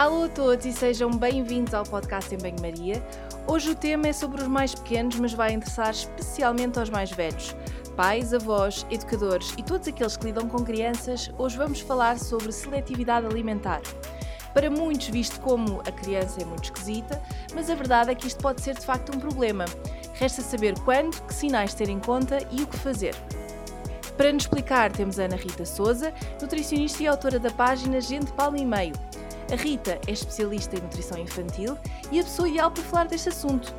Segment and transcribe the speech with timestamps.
[0.00, 3.04] Alô a todos e sejam bem-vindos ao podcast em Banho-Maria.
[3.46, 7.54] Hoje o tema é sobre os mais pequenos, mas vai interessar especialmente aos mais velhos.
[7.98, 13.26] Pais, avós, educadores e todos aqueles que lidam com crianças, hoje vamos falar sobre seletividade
[13.26, 13.82] alimentar.
[14.54, 17.20] Para muitos, visto como a criança é muito esquisita,
[17.54, 19.66] mas a verdade é que isto pode ser de facto um problema.
[20.14, 23.14] Resta saber quando, que sinais ter em conta e o que fazer.
[24.16, 26.10] Para nos explicar, temos a Ana Rita Souza,
[26.40, 29.09] nutricionista e autora da página Gente Paulo e Meio.
[29.52, 31.76] A Rita é especialista em nutrição infantil
[32.12, 33.74] e a pessoa ideal para falar deste assunto.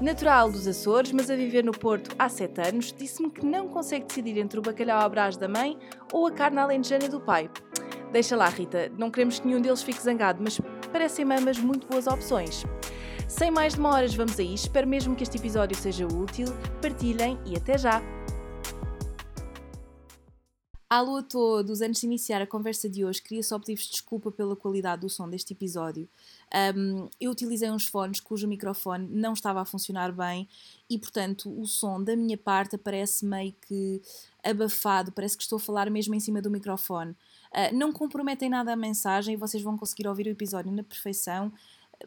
[0.00, 4.06] Natural dos Açores, mas a viver no Porto há 7 anos, disse-me que não consegue
[4.06, 5.76] decidir entre o bacalhau à brás da mãe
[6.12, 7.50] ou a carne alentejana do pai.
[8.12, 10.60] Deixa lá, Rita, não queremos que nenhum deles fique zangado, mas
[10.92, 12.64] parecem-me ambas muito boas opções.
[13.26, 14.54] Sem mais demoras, vamos aí.
[14.54, 16.46] Espero mesmo que este episódio seja útil.
[16.80, 18.00] Partilhem e até já!
[20.94, 21.80] Alô a todos!
[21.80, 25.26] Antes de iniciar a conversa de hoje, queria só pedir-vos desculpa pela qualidade do som
[25.26, 26.06] deste episódio.
[26.76, 30.46] Um, eu utilizei uns fones cujo microfone não estava a funcionar bem
[30.90, 34.02] e, portanto, o som da minha parte aparece meio que
[34.44, 37.12] abafado, parece que estou a falar mesmo em cima do microfone.
[37.12, 41.50] Uh, não comprometem nada a mensagem vocês vão conseguir ouvir o episódio na perfeição,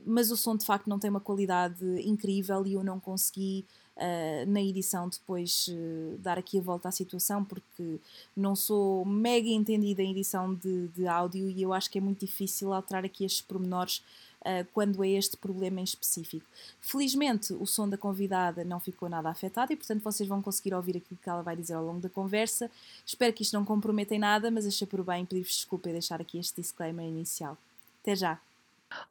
[0.06, 3.66] mas o som de facto não tem uma qualidade incrível e eu não consegui
[3.98, 8.00] uh, na edição depois uh, dar aqui a volta à situação, porque
[8.36, 12.26] não sou mega entendida em edição de, de áudio e eu acho que é muito
[12.26, 14.04] difícil alterar aqui estes pormenores
[14.42, 16.46] uh, quando é este problema em específico.
[16.80, 20.98] Felizmente, o som da convidada não ficou nada afetado e, portanto, vocês vão conseguir ouvir
[20.98, 22.70] aquilo que ela vai dizer ao longo da conversa.
[23.06, 26.22] Espero que isto não comprometa em nada, mas achei por bem pedir-vos desculpa e deixar
[26.22, 27.58] aqui este disclaimer inicial.
[28.02, 28.40] Até já!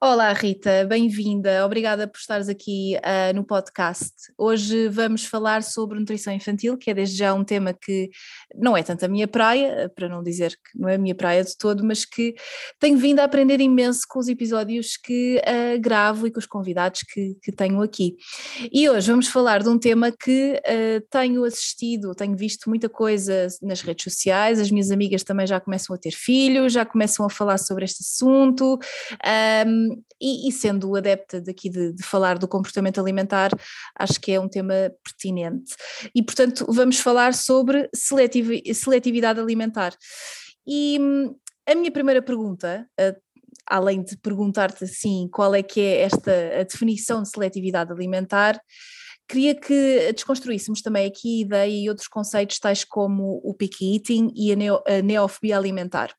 [0.00, 1.64] Olá Rita, bem-vinda.
[1.64, 4.12] Obrigada por estares aqui uh, no podcast.
[4.36, 8.10] Hoje vamos falar sobre nutrição infantil, que é desde já um tema que
[8.54, 11.42] não é tanto a minha praia, para não dizer que não é a minha praia
[11.42, 12.34] de todo, mas que
[12.78, 17.00] tenho vindo a aprender imenso com os episódios que uh, gravo e com os convidados
[17.02, 18.16] que, que, tenho aqui.
[18.72, 23.48] E hoje vamos falar de um tema que uh, tenho assistido, tenho visto muita coisa
[23.62, 27.30] nas redes sociais, as minhas amigas também já começam a ter filhos, já começam a
[27.30, 28.78] falar sobre este assunto.
[29.66, 29.73] Um,
[30.20, 33.50] e, e, sendo adepta daqui de, de, falar do comportamento alimentar,
[33.98, 35.74] acho que é um tema pertinente.
[36.14, 39.94] E, portanto, vamos falar sobre seletiv seletividade alimentar.
[40.66, 41.34] E hum,
[41.66, 43.20] a minha primeira pergunta, uh,
[43.66, 48.60] além de perguntar-te assim qual é que é esta a definição de seletividade alimentar,
[49.28, 54.30] queria que desconstruíssemos também aqui a ideia e outros conceitos tais como o picky eating
[54.34, 56.14] e a, neo, a neofobia alimentar.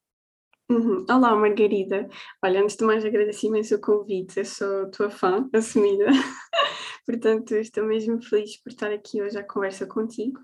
[0.68, 1.06] Uhum.
[1.08, 2.10] Olá, Margarida.
[2.44, 6.08] Olha, antes de mais agradeço imenso o convite, eu sou tua fã, assumida,
[7.06, 10.40] portanto estou mesmo feliz por estar aqui hoje à conversa contigo.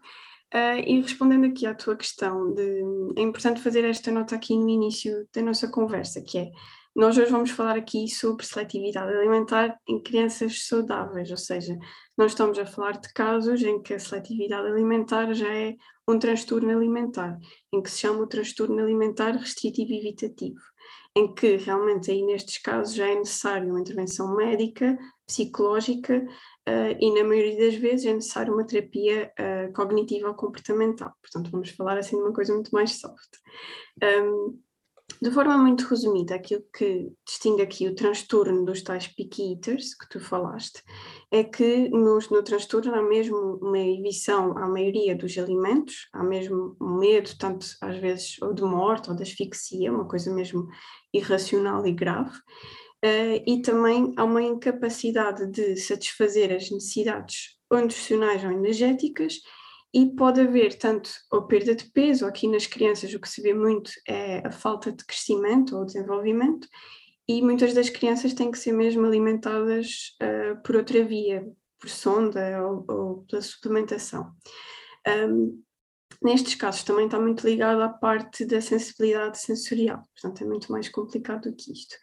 [0.54, 2.84] Uh, e respondendo aqui à tua questão de
[3.18, 6.52] é importante fazer esta nota aqui no início da nossa conversa, que é
[6.96, 11.78] nós hoje vamos falar aqui sobre seletividade alimentar em crianças saudáveis, ou seja,
[12.18, 15.76] não estamos a falar de casos em que a seletividade alimentar já é
[16.08, 17.38] um transtorno alimentar,
[17.74, 20.60] em que se chama o transtorno alimentar restritivo e evitativo,
[21.16, 26.26] em que realmente aí nestes casos já é necessário uma intervenção médica, psicológica
[26.68, 31.14] uh, e na maioria das vezes é necessário uma terapia uh, cognitiva ou comportamental.
[31.22, 33.38] Portanto, vamos falar assim de uma coisa muito mais soft.
[34.04, 34.60] Um,
[35.22, 40.10] de forma muito resumida, aquilo que distingue aqui o transtorno dos tais picky eaters que
[40.10, 40.82] tu falaste
[41.30, 46.76] é que no, no transtorno há mesmo uma evição à maioria dos alimentos, há mesmo
[46.82, 50.68] um medo, tanto às vezes ou de morte ou de asfixia, uma coisa mesmo
[51.14, 52.36] irracional e grave,
[53.06, 59.36] uh, e também há uma incapacidade de satisfazer as necessidades nutricionais ou energéticas
[59.94, 63.54] e pode haver tanto a perda de peso, aqui nas crianças o que se vê
[63.54, 66.68] muito é a falta de crescimento ou desenvolvimento,
[67.28, 71.46] e muitas das crianças têm que ser mesmo alimentadas uh, por outra via,
[71.80, 74.32] por sonda ou, ou pela suplementação.
[75.08, 75.62] Um,
[76.22, 80.88] nestes casos também está muito ligado à parte da sensibilidade sensorial, portanto é muito mais
[80.90, 81.96] complicado do que isto.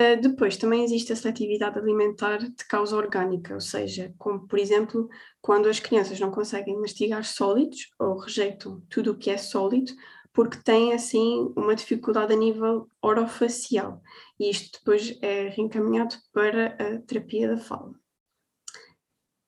[0.00, 5.08] Uh, depois também existe a seletividade alimentar de causa orgânica, ou seja, como por exemplo,
[5.40, 9.92] quando as crianças não conseguem mastigar sólidos ou rejeitam tudo o que é sólido,
[10.34, 14.02] porque têm assim uma dificuldade a nível orofacial,
[14.38, 17.94] e isto depois é reencaminhado para a terapia da fala.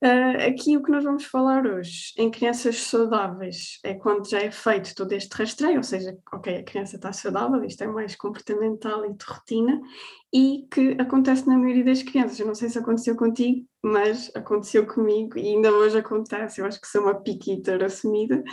[0.00, 4.48] Uh, aqui o que nós vamos falar hoje em crianças saudáveis é quando já é
[4.48, 9.04] feito todo este rastreio, ou seja, ok, a criança está saudável, isto é mais comportamental
[9.04, 9.80] e de rotina,
[10.32, 12.38] e que acontece na maioria das crianças.
[12.38, 16.60] Eu não sei se aconteceu contigo, mas aconteceu comigo e ainda hoje acontece.
[16.60, 18.44] Eu acho que sou uma piquita assumida,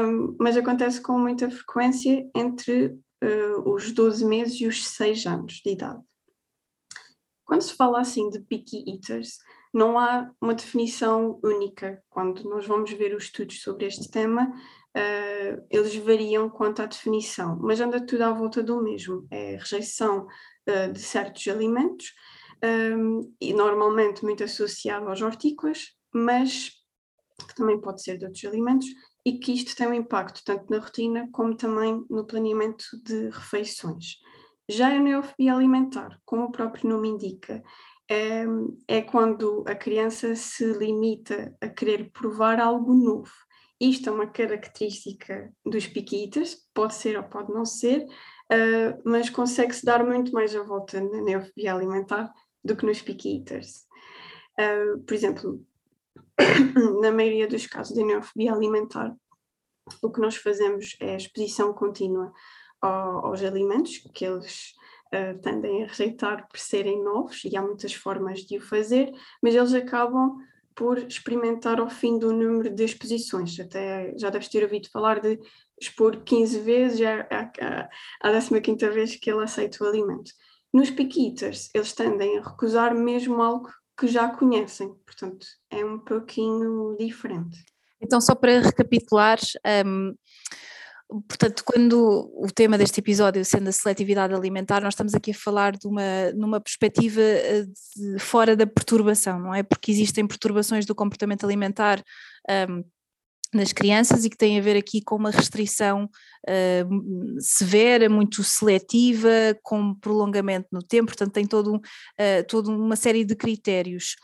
[0.00, 5.54] um, mas acontece com muita frequência entre uh, os 12 meses e os 6 anos
[5.54, 6.00] de idade.
[7.44, 9.38] Quando se fala assim de picky eaters,
[9.72, 12.02] não há uma definição única.
[12.10, 14.48] Quando nós vamos ver os estudos sobre este tema,
[14.96, 20.26] uh, eles variam quanto à definição, mas anda tudo à volta do mesmo: é rejeição
[20.68, 22.12] uh, de certos alimentos,
[22.62, 26.70] um, e normalmente muito associado aos hortícolas, mas
[27.48, 28.86] que também pode ser de outros alimentos,
[29.24, 34.16] e que isto tem um impacto tanto na rotina como também no planeamento de refeições.
[34.68, 37.62] Já a neofobia alimentar, como o próprio nome indica,
[38.88, 43.32] é, quando a criança se limita a querer provar algo novo.
[43.80, 49.84] Isto é uma característica dos piquitas, pode ser ou pode não ser, uh, mas consegue-se
[49.84, 52.32] dar muito mais a volta na neofobia alimentar
[52.64, 53.86] do que nos piquitas.
[54.56, 55.66] Uh, por exemplo,
[57.02, 59.16] na maioria dos casos de neofobia alimentar,
[60.00, 62.32] o que nós fazemos é exposição contínua
[62.80, 64.74] aos alimentos que eles
[65.14, 69.12] uh, tendem a rejeitar por serem novos, e há muitas formas de o fazer,
[69.42, 70.38] mas eles acabam
[70.74, 73.58] por experimentar ao fim do número de exposições.
[73.60, 75.38] Até já deves ter ouvido falar de
[75.80, 77.28] expor 15 vezes, já é
[78.22, 78.30] a
[78.60, 80.30] 15 vez que ele aceita o alimento.
[80.72, 83.68] Nos piquitas, eles tendem a recusar mesmo algo
[83.98, 87.58] que já conhecem, portanto, é um pouquinho diferente.
[88.00, 89.38] Então, só para recapitular,
[89.86, 90.14] um,
[91.08, 95.76] portanto, quando o tema deste episódio sendo a seletividade alimentar, nós estamos aqui a falar
[95.76, 97.64] de uma, numa perspectiva eh,
[97.96, 99.62] de, fora da perturbação, não é?
[99.62, 102.02] Porque existem perturbações do comportamento alimentar
[102.68, 102.84] um,
[103.52, 106.08] nas crianças e que tem a ver aqui com uma restrição
[106.48, 109.28] uh, severa, muito seletiva,
[109.62, 114.16] com prolongamento no tempo, portanto tem todo, uh, toda uma série de critérios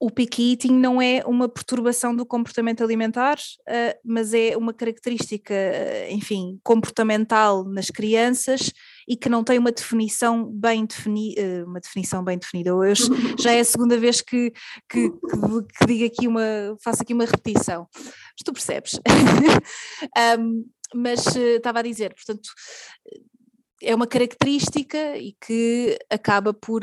[0.00, 5.52] o picky eating não é uma perturbação do comportamento alimentar, uh, mas é uma característica,
[5.52, 8.72] uh, enfim, comportamental nas crianças
[9.08, 12.70] e que não tem uma definição bem definida, uh, uma definição bem definida.
[12.70, 12.94] Eu,
[13.38, 14.52] já é a segunda vez que,
[14.88, 15.16] que, que,
[15.78, 17.88] que, digo aqui uma, faço aqui uma repetição.
[17.92, 19.00] Mas tu percebes.
[20.38, 20.64] um,
[20.94, 22.48] mas estava a dizer, portanto,
[23.82, 26.82] é uma característica e que acaba por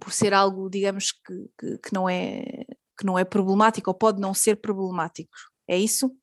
[0.00, 2.64] por ser algo, digamos, que, que, que, não é,
[2.98, 5.30] que não é problemático ou pode não ser problemático.
[5.68, 6.14] É isso?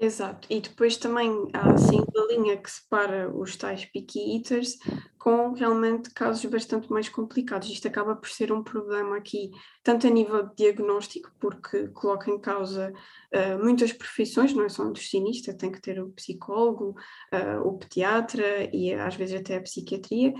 [0.00, 4.76] Exato, e depois também há assim uma linha que separa os tais picky eaters
[5.18, 7.68] com realmente casos bastante mais complicados.
[7.68, 9.50] Isto acaba por ser um problema aqui,
[9.82, 12.92] tanto a nível de diagnóstico, porque coloca em causa
[13.34, 16.94] uh, muitas profissões, não é só um nutricionista, tem que ter o psicólogo,
[17.34, 20.32] uh, o pediatra e às vezes até a psiquiatria,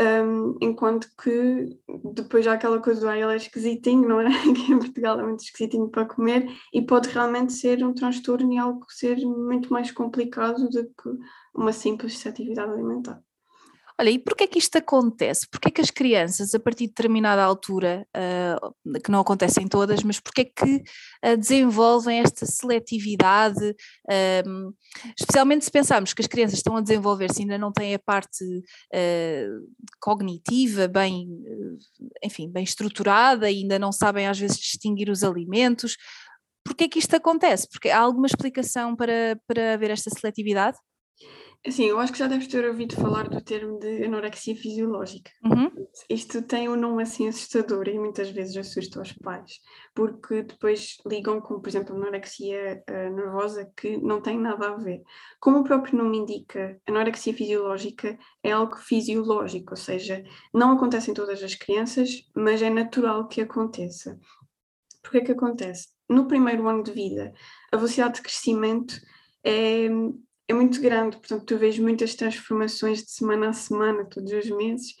[0.00, 1.78] um, enquanto que
[2.14, 4.28] depois há aquela coisa do ah, ele é esquisitinho, não é?
[4.54, 8.58] Que em Portugal é muito esquisitinho para comer e pode realmente ser um transtorno e
[8.58, 11.10] algo ser muito mais complicado do que
[11.54, 13.20] uma simples atividade alimentar.
[14.00, 15.46] Olha, e porquê é que isto acontece?
[15.50, 20.02] Porquê é que as crianças, a partir de determinada altura, uh, que não acontecem todas,
[20.02, 24.74] mas porquê é que uh, desenvolvem esta seletividade, uh,
[25.18, 28.44] especialmente se pensarmos que as crianças estão a desenvolver-se ainda não têm a parte
[30.00, 31.28] cognitiva bem,
[32.22, 35.96] enfim, bem estruturada, ainda não sabem às vezes distinguir os alimentos.
[36.64, 37.68] Porquê é que isto acontece?
[37.68, 40.78] Porque há alguma explicação para, para haver esta seletividade?
[41.70, 45.30] Sim, eu acho que já deves ter ouvido falar do termo de anorexia fisiológica.
[45.44, 45.70] Uhum.
[46.10, 49.60] Isto tem um nome assim assustador e muitas vezes assusta os pais,
[49.94, 55.02] porque depois ligam com, por exemplo, anorexia uh, nervosa que não tem nada a ver.
[55.38, 61.14] Como o próprio nome indica, anorexia fisiológica é algo fisiológico, ou seja, não acontece em
[61.14, 64.18] todas as crianças, mas é natural que aconteça.
[65.00, 65.88] Por que é que acontece?
[66.08, 67.32] No primeiro ano de vida,
[67.70, 69.00] a velocidade de crescimento
[69.44, 69.88] é
[70.52, 74.94] é muito grande, portanto, tu vês muitas transformações de semana a semana, todos os meses.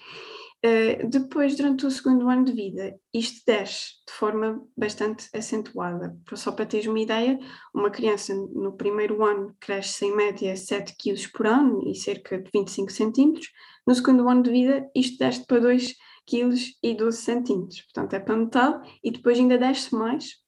[0.64, 6.16] Uh, depois, durante o segundo ano de vida, isto desce de forma bastante acentuada.
[6.34, 7.38] Só para teres uma ideia,
[7.74, 12.48] uma criança no primeiro ano cresce em média 7 kg por ano e cerca de
[12.54, 13.48] 25 centímetros.
[13.86, 15.94] No segundo ano de vida, isto desce para 2
[16.26, 17.82] kg e 12 centímetros.
[17.82, 20.40] Portanto, é para metade e depois ainda desce mais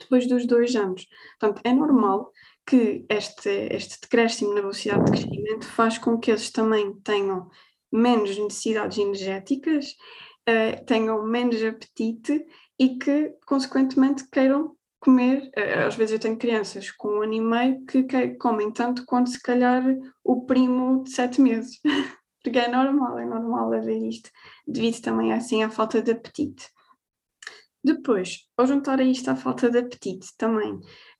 [0.00, 1.06] depois dos dois anos.
[1.38, 2.32] Portanto, é normal
[2.66, 7.50] que este, este decréscimo na velocidade de crescimento faz com que eles também tenham
[7.92, 9.96] menos necessidades energéticas,
[10.48, 12.44] uh, tenham menos apetite
[12.78, 15.50] e que, consequentemente, queiram comer.
[15.56, 18.04] Uh, às vezes eu tenho crianças com um ano e meio que,
[18.38, 19.82] comem tanto quanto, se calhar,
[20.22, 21.80] o primo de sete meses.
[22.42, 24.30] Porque é normal, é normal haver isto,
[24.66, 26.70] devido também assim à falta de apetite.
[27.84, 30.78] Depois, ao juntar a isto à falta de apetite também,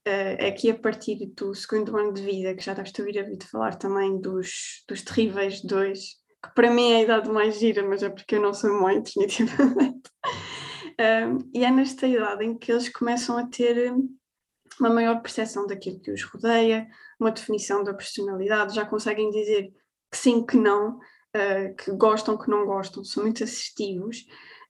[0.09, 3.77] uh, aqui a partir do segundo ano de vida, que já deves ter ouvido falar
[3.77, 8.09] também dos, dos terríveis dois, que para mim é a idade mais gira, mas é
[8.09, 10.11] porque eu não sou mãe, definitivamente.
[11.55, 13.93] e é nesta idade em que eles começam a ter
[14.79, 16.89] uma maior percepção daquilo que os rodeia,
[17.19, 19.71] uma definição da personalidade, já conseguem dizer
[20.11, 24.25] que sim, que não, uh, que gostam, que não gostam, são muito assistivos.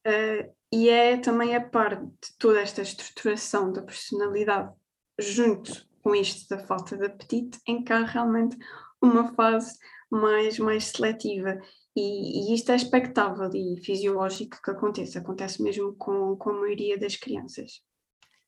[0.07, 4.73] Uh, e é também a parte de toda esta estruturação da personalidade,
[5.21, 8.57] junto com isto da falta de apetite, em que há realmente
[9.03, 9.79] uma fase
[10.11, 11.61] mais, mais seletiva.
[11.97, 16.99] E, e isto é expectável e fisiológico que aconteça, acontece mesmo com, com a maioria
[16.99, 17.83] das crianças.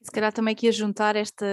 [0.01, 1.47] Se calhar também aqui a juntar esta,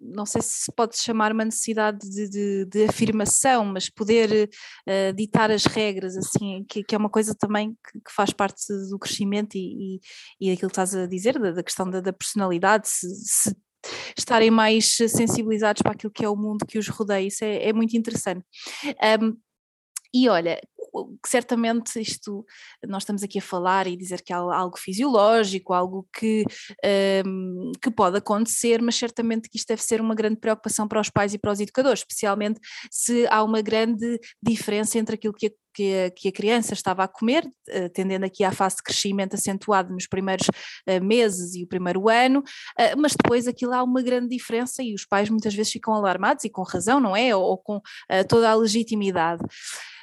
[0.00, 4.48] não sei se pode chamar uma necessidade de, de, de afirmação, mas poder
[4.86, 8.64] uh, ditar as regras, assim, que, que, é uma coisa também que, que faz parte
[8.88, 12.12] do crescimento e, e, e aquilo que estás a dizer, da, da questão da, da
[12.12, 13.56] personalidade, se, se,
[14.16, 17.72] estarem mais sensibilizados para aquilo que é o mundo que os rodeia, isso é, é
[17.72, 18.44] muito interessante.
[19.20, 19.36] Um,
[20.12, 20.60] e olha,
[21.26, 22.44] certamente isto
[22.86, 26.44] nós estamos aqui a falar e dizer que é algo fisiológico, algo que,
[27.26, 31.10] um, que pode acontecer, mas certamente que isto deve ser uma grande preocupação para os
[31.10, 32.60] pais e para os educadores, especialmente
[32.90, 37.04] se há uma grande diferença entre aquilo que a que a, que a, criança estava
[37.04, 41.62] a comer, uh, tendendo aqui à fase de crescimento acentuado nos primeiros uh, meses e
[41.62, 45.54] o primeiro ano, uh, mas depois aquilo há uma grande diferença e os pais muitas
[45.54, 47.34] vezes ficam alarmados e com razão, não é?
[47.34, 47.80] Ou com
[48.28, 49.42] toda a legitimidade.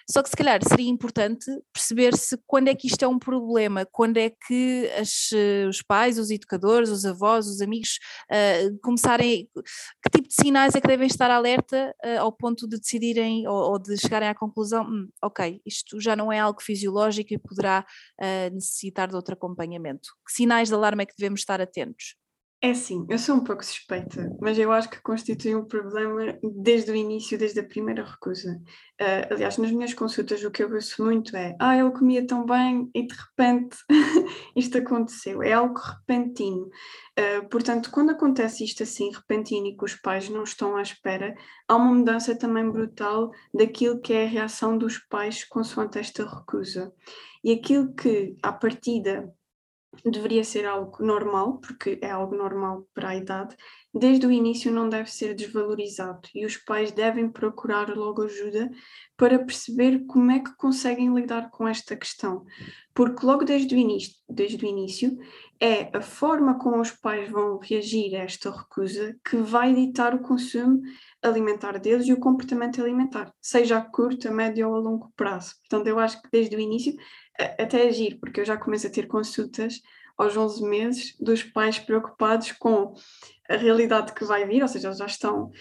[0.10, 3.86] Só que se calhar seria importante perceber se quando é que isto é um problema,
[3.86, 8.00] quando é que as, eh, os pais, os educadores, os avós, os amigos
[8.32, 12.80] uh, começarem, que tipo de sinais é que devem estar alerta uh, ao ponto de
[12.80, 17.34] decidirem ou, ou de chegarem à conclusão, hum, ok, isto já não é algo fisiológico
[17.34, 17.86] e poderá
[18.22, 20.10] uh, necessitar de outro acompanhamento.
[20.26, 22.16] Que sinais de alarme é que devemos estar atentos?
[22.60, 26.90] É sim, eu sou um pouco suspeita, mas eu acho que constitui um problema desde
[26.90, 28.60] o início, desde a primeira recusa.
[29.00, 32.48] Uh, aliás, nas minhas consultas o que eu ouço muito é ah, ele comia tão
[32.48, 33.78] bem e de repente
[34.58, 35.44] isto aconteceu.
[35.44, 36.64] É algo repentino.
[37.20, 41.36] Uh, portanto, quando acontece isto assim, repentino e que os pais não estão à espera,
[41.68, 46.92] há uma mudança também brutal daquilo que é a reação dos pais consoante esta recusa.
[47.44, 49.32] E aquilo que, à partida,
[50.06, 53.56] deveria ser algo normal, porque é algo normal para a idade,
[53.94, 58.70] desde o início não deve ser desvalorizado e os pais devem procurar logo ajuda
[59.16, 62.46] para perceber como é que conseguem lidar com esta questão.
[62.94, 65.18] Porque logo desde o início, desde o início
[65.60, 70.20] é a forma como os pais vão reagir a esta recusa que vai ditar o
[70.20, 70.82] consumo
[71.22, 75.56] alimentar deles e o comportamento alimentar, seja a curto, a médio ou a longo prazo.
[75.62, 76.96] Portanto, eu acho que desde o início
[77.60, 79.82] até agir, porque eu já começo a ter consultas
[80.18, 82.94] aos 11 meses dos pais preocupados com
[83.50, 85.52] a realidade que vai vir, ou seja, já estão uh,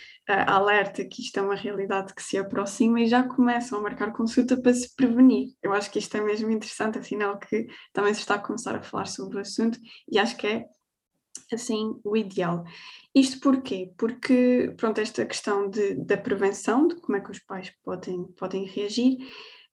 [0.46, 4.56] alerta que isto é uma realidade que se aproxima e já começam a marcar consulta
[4.56, 5.50] para se prevenir.
[5.62, 8.82] Eu acho que isto é mesmo interessante, afinal que também se está a começar a
[8.82, 9.78] falar sobre o assunto
[10.10, 10.66] e acho que é
[11.52, 12.64] assim o ideal.
[13.14, 13.92] Isto porquê?
[13.96, 18.64] Porque, pronto, esta questão de, da prevenção, de como é que os pais podem, podem
[18.64, 19.18] reagir,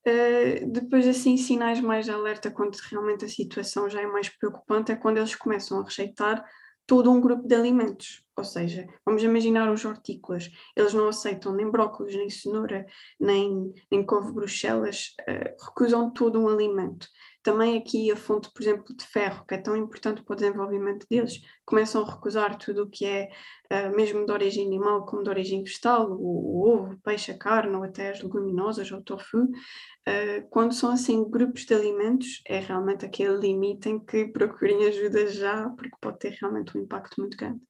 [0.06, 4.92] Uh, depois, assim, sinais mais de alerta quando realmente a situação já é mais preocupante
[4.92, 6.44] é quando eles começam a rejeitar
[6.86, 8.24] todo um grupo de alimentos.
[8.36, 12.86] Ou seja, vamos imaginar os hortícolas, eles não aceitam nem brócolis, nem cenoura,
[13.20, 17.08] nem, nem couve bruxelas, uh, recusam todo um alimento
[17.44, 21.06] também aqui a fonte, por exemplo, de ferro, que é tão importante para o desenvolvimento
[21.10, 23.30] deles, começam a recusar tudo o que é
[23.72, 27.38] uh, mesmo de origem animal, como de origem vegetal, o, o, ovo, o peixe, a
[27.38, 29.44] carne, ou até as leguminosas, ou o tofu.
[29.44, 35.28] Uh, quando são assim grupos de alimentos, é realmente aquele limite em que procurem ajuda
[35.28, 37.62] já, porque pode ter realmente um impacto muito grande.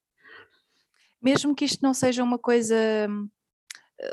[1.20, 2.76] Mesmo que isto não seja uma coisa
[3.08, 3.28] hum,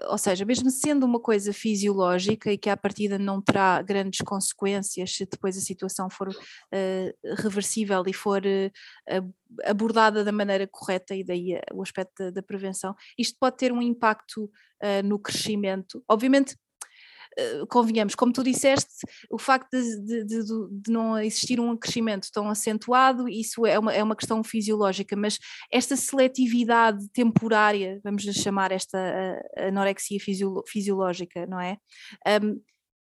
[0.07, 5.15] ou seja, mesmo sendo uma coisa fisiológica e que à partida não terá grandes consequências
[5.15, 9.33] se depois a situação for uh, reversível e for uh,
[9.65, 13.71] abordada da maneira correta e daí uh, o aspecto da, da, prevenção, isto pode ter
[13.71, 14.49] um impacto
[15.05, 16.03] no crescimento.
[16.09, 16.70] Obviamente eh,
[17.69, 22.49] convenhamos, como tu disseste, o facto de, de, de, de, não existir um crescimento tão
[22.49, 25.39] acentuado, isso é uma, é uma questão fisiológica, mas
[25.71, 28.99] esta seletividade temporária, vamos chamar esta
[29.57, 30.19] anorexia
[30.67, 31.77] fisiológica, não é?
[32.43, 32.61] Um,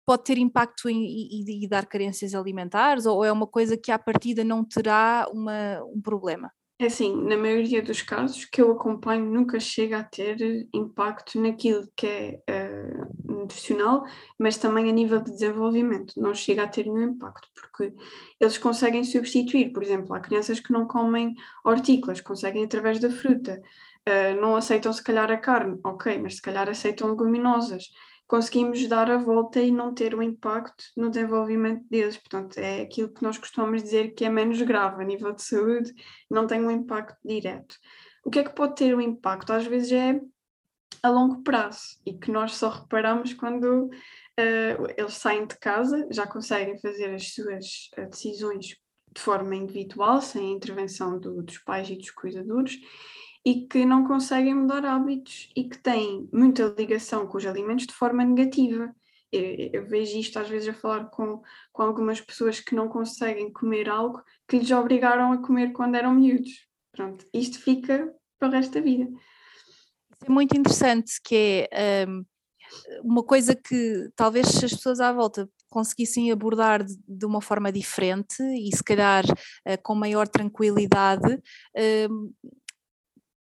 [0.07, 3.99] pode ter impacto em, e, e, dar carências alimentares ou é uma coisa que à
[3.99, 6.51] partida não terá uma, um problema?
[6.77, 11.89] É assim, na maioria dos casos que eu acompanho nunca chega a ter impacto naquilo
[11.97, 14.05] que é uh, nutricional,
[14.37, 17.95] mas também a nível de desenvolvimento, não chega a ter nenhum impacto, porque
[18.41, 23.63] eles conseguem substituir, por exemplo, há crianças que não comem hortícolas, conseguem através da fruta,
[24.09, 27.85] uh, não aceitam se calhar a carne, ok, mas se calhar aceitam leguminosas,
[28.27, 32.17] conseguimos dar a volta e não ter o um impacto no desenvolvimento deles.
[32.17, 35.93] Portanto, é aquilo que nós costumamos dizer que é menos grave a nível de saúde,
[36.31, 37.77] não tem um impacto direto.
[38.25, 39.53] O que é que pode ter um impacto?
[39.53, 40.21] Às vezes é
[41.03, 46.27] a longo prazo e que nós só reparamos quando uh, eles saem de casa, já
[46.27, 48.67] conseguem fazer as suas uh, decisões
[49.15, 52.79] de forma individual, sem a intervenção do, dos pais e dos cuidadores,
[53.45, 57.93] e que não conseguem mudar hábitos e que têm muita ligação com os alimentos de
[57.93, 58.95] forma negativa.
[59.31, 63.53] Eu, eu, vejo isto às vezes a falar com, com algumas pessoas que não conseguem
[63.53, 66.69] comer algo que lhes obrigaram a comer quando eram miúdos.
[66.93, 69.11] Pronto, isto fica para o resto da vida.
[70.25, 72.25] É muito interessante que é um,
[73.03, 78.41] uma coisa que talvez as pessoas à volta conseguissem abordar de, de uma forma diferente
[78.41, 82.35] e se calhar uh, com maior tranquilidade, uh,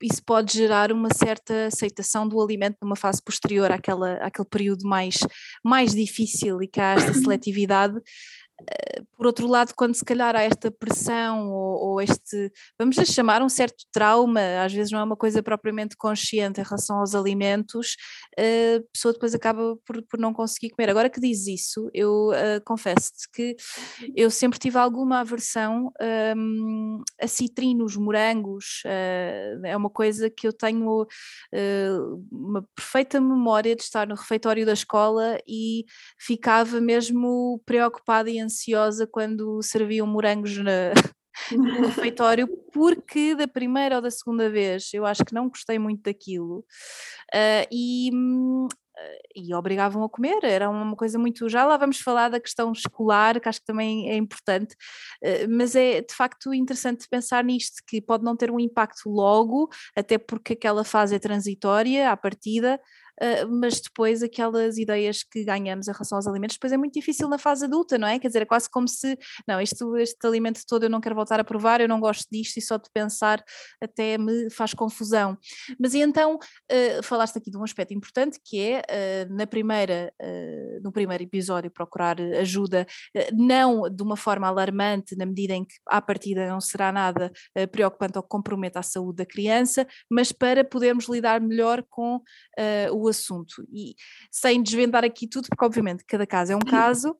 [0.01, 5.15] isso pode gerar uma certa aceitação do alimento numa fase posterior àquela, àquele período mais,
[5.63, 7.99] mais difícil e que há esta seletividade.
[9.17, 13.41] Por outro lado, quando se calhar há esta pressão ou, ou, este, vamos a chamar
[13.41, 17.95] um certo trauma, às vezes não é uma coisa propriamente consciente em relação aos alimentos,
[18.37, 20.89] a pessoa depois acaba por, por não conseguir comer.
[20.89, 23.55] Agora que diz isso, eu uh, confesso-te que
[24.15, 25.91] eu sempre tive alguma aversão
[26.35, 33.75] um, a citrinos, morangos, uh, é uma coisa que eu tenho uh, uma perfeita memória
[33.75, 35.85] de estar no refeitório da escola e
[36.19, 38.50] ficava mesmo preocupada e ansiosa
[39.11, 40.93] quando serviam morangos na,
[41.51, 46.03] no refeitório, porque da primeira ou da segunda vez eu acho que não gostei muito
[46.03, 48.67] daquilo uh, e, uh,
[49.35, 51.47] e obrigavam a comer, era uma coisa muito.
[51.49, 54.75] Já lá vamos falar da questão escolar, que acho que também é importante,
[55.23, 59.69] uh, mas é de facto interessante pensar nisto, que pode não ter um impacto logo,
[59.95, 62.79] até porque aquela fase é transitória à partida.
[63.19, 67.27] Ah, mas depois aquelas ideias que ganhamos em relação aos alimentos, depois é muito difícil
[67.27, 68.19] na fase adulta, não é?
[68.19, 71.39] Quer dizer, é quase como se, não, este, este alimento todo eu não quero voltar
[71.39, 73.43] a provar, eu não gosto disto e só de pensar
[73.81, 75.37] até me faz confusão.
[75.79, 80.11] Mas e então, uh, falaste aqui de um aspecto importante que é, uh, na primeira,
[80.81, 82.85] no primeiro episódio, procurar ajuda,
[83.33, 87.31] não de uma forma alarmante, na medida em que à partida não será nada
[87.71, 92.21] preocupante ou que comprometa a saúde da criança, mas para podermos lidar melhor com
[92.91, 93.65] o assunto.
[93.71, 93.95] E
[94.29, 97.15] sem desvendar aqui tudo, porque obviamente cada caso é um caso,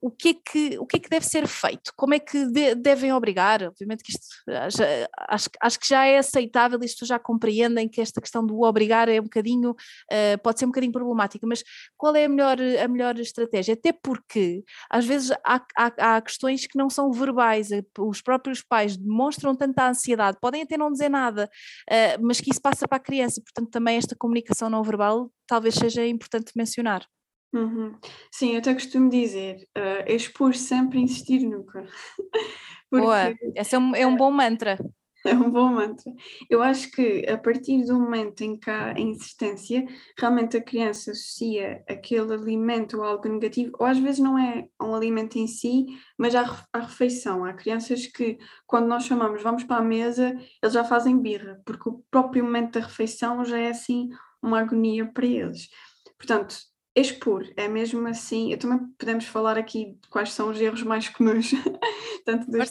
[0.00, 1.92] o que é que, o que, é que deve ser feito?
[1.94, 3.62] Como é que de, devem obrigar?
[3.62, 8.20] Obviamente que isto já, acho, acho que já é aceitável, isto já compreendem que esta
[8.20, 11.62] questão do obrigar é um bocadinho, uh, pode ser um bocadinho problemática, mas
[11.96, 13.74] qual é a melhor, a melhor estratégia?
[13.74, 18.62] Até porque às vezes há, há, há questões que não são verbais, eh, os próprios
[18.62, 21.50] pais demonstram tanta ansiedade, podem até não dizer nada,
[21.90, 25.74] uh, mas que isso passa para a criança, portanto também esta comunicação não verbal talvez
[25.74, 27.04] seja importante mencionar.
[27.52, 27.96] Uhum.
[28.30, 31.84] Sim, eu até costumo dizer, uh, expor sempre, insistir nunca.
[32.90, 34.78] Porque, Boa, esse é um, é um bom mantra.
[35.22, 36.10] É um bom mantra.
[36.48, 39.86] Eu acho que a partir do momento em que há a insistência,
[40.18, 44.94] realmente a criança associa aquele alimento a algo negativo, ou às vezes não é um
[44.94, 45.84] alimento em si,
[46.16, 47.44] mas à, à refeição.
[47.44, 51.90] Há crianças que, quando nós chamamos vamos para a mesa, eles já fazem birra, porque
[51.90, 54.08] o próprio momento da refeição já é assim
[54.42, 55.68] uma agonia para eles.
[56.16, 56.56] Portanto,
[56.94, 58.52] expor, é mesmo assim.
[58.52, 61.50] Eu também podemos falar aqui de quais são os erros mais comuns,
[62.24, 62.70] tanto dos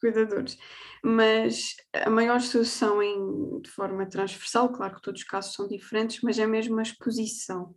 [0.00, 0.58] cuidadores,
[1.02, 6.20] mas a maior solução em, de forma transversal, claro que todos os casos são diferentes,
[6.22, 7.74] mas é mesmo a exposição.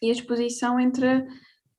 [0.00, 1.26] E a exposição entra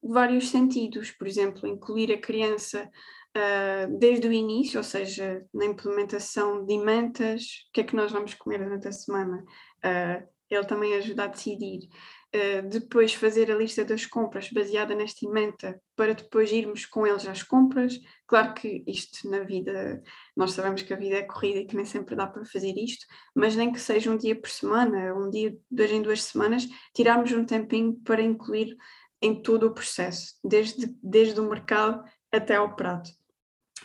[0.02, 2.90] vários sentidos, por exemplo, incluir a criança
[3.38, 8.12] uh, desde o início, ou seja, na implementação de mentas, o que é que nós
[8.12, 9.44] vamos comer durante a semana,
[9.86, 11.90] uh, ele também ajuda a decidir.
[12.36, 17.28] Uh, depois fazer a lista das compras baseada nesta emenda para depois irmos com eles
[17.28, 18.00] às compras.
[18.26, 20.02] Claro que isto na vida,
[20.36, 23.06] nós sabemos que a vida é corrida e que nem sempre dá para fazer isto,
[23.36, 27.32] mas nem que seja um dia por semana, um dia, dois em duas semanas, tirarmos
[27.32, 28.76] um tempinho para incluir
[29.22, 33.12] em todo o processo, desde, desde o mercado até ao prato.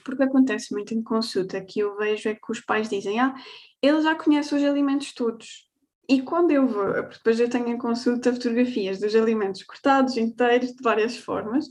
[0.03, 3.35] Porque acontece muito em consulta que eu vejo é que os pais dizem: Ah,
[3.83, 5.68] ele já conhece os alimentos todos,
[6.09, 10.83] e quando eu vou, depois eu tenho em consulta fotografias dos alimentos cortados, inteiros, de
[10.83, 11.67] várias formas,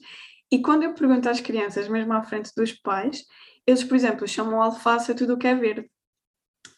[0.52, 3.26] e quando eu pergunto às crianças, mesmo à frente dos pais,
[3.66, 5.90] eles, por exemplo, chamam alface a tudo o que é verde.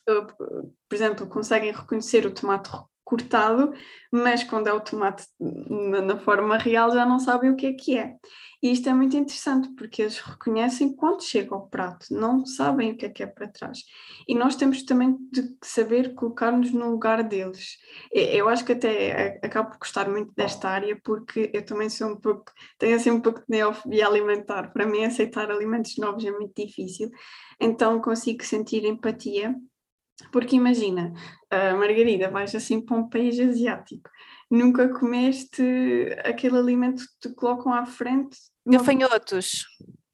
[0.06, 2.72] Por exemplo, conseguem reconhecer o tomate
[3.10, 3.74] cortado,
[4.12, 7.98] mas quando é o tomate na, forma real já não sabem o que é que
[7.98, 8.15] é.
[8.62, 12.98] E isto é muito interessante porque eles reconhecem quando chega ao prato, não sabem o
[12.98, 13.80] que é que é para trás.
[14.28, 17.78] E nós temos também de saber colocar-nos no lugar deles.
[18.12, 22.17] Eu acho que até acabo por gostar muito desta área porque eu também sou um
[22.17, 24.72] pouco, tenho assim um pouco de neofobia alimentar.
[24.72, 27.10] Para mim aceitar alimentos novos é muito difícil,
[27.60, 29.56] então consigo sentir empatia
[30.32, 31.13] porque imagina,
[31.51, 34.10] uh, Margarida, vais assim para um país asiático,
[34.49, 35.63] nunca comeste
[36.23, 38.38] aquele alimento que te colocam à frente?
[38.65, 39.65] Gafanhotos.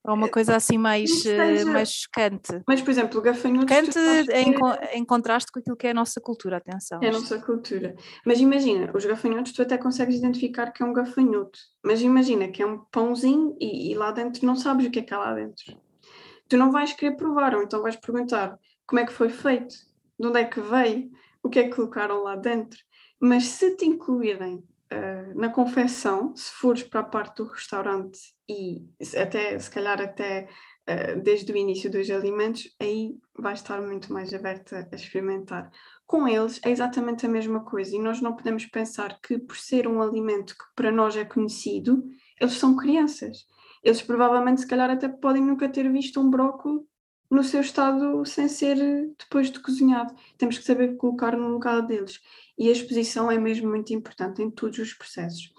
[0.08, 2.62] Ou uma coisa assim mais, eh, seja, mais chocante.
[2.68, 3.76] Mas, por exemplo, gafanhotos.
[3.76, 3.98] Chocante
[4.32, 7.00] em, em, contraste com aquilo que é a nossa cultura, atenção.
[7.02, 7.96] É a nossa cultura.
[8.24, 11.58] Mas imagina, os gafanhotos tu até consegues identificar que é um gafanhoto.
[11.84, 15.02] Mas imagina que é um pãozinho e, e lá dentro não sabes o que é
[15.02, 15.76] que há lá dentro.
[16.48, 19.74] Tu não vais querer provar, ou então vais perguntar como é que foi feito
[20.20, 21.12] de onde é que veio,
[21.44, 22.80] o que é que colocaram lá dentro.
[23.20, 28.88] Mas se te incluírem uh, na confecção, se fores para a parte do restaurante e
[29.18, 30.48] até, se calhar até
[30.90, 35.72] uh, desde o início dos alimentos, aí vais estar muito mais aberta a experimentar.
[36.06, 39.88] Com eles é exatamente a mesma coisa e nós não podemos pensar que por ser
[39.88, 42.04] um alimento que para nós é conhecido,
[42.40, 43.46] eles são crianças.
[43.84, 46.82] Eles provavelmente, se calhar, até podem nunca ter visto um brócolis
[47.30, 48.78] no seu estado sem ser
[49.18, 50.14] depois de cozinhado.
[50.38, 52.22] Temos que saber colocar no lugar deles.
[52.58, 55.52] E a exposição é mesmo muito importante em todos os processos.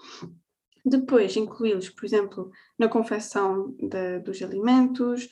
[0.85, 5.29] Depois, incluí-los, por exemplo, na confecção de, dos alimentos,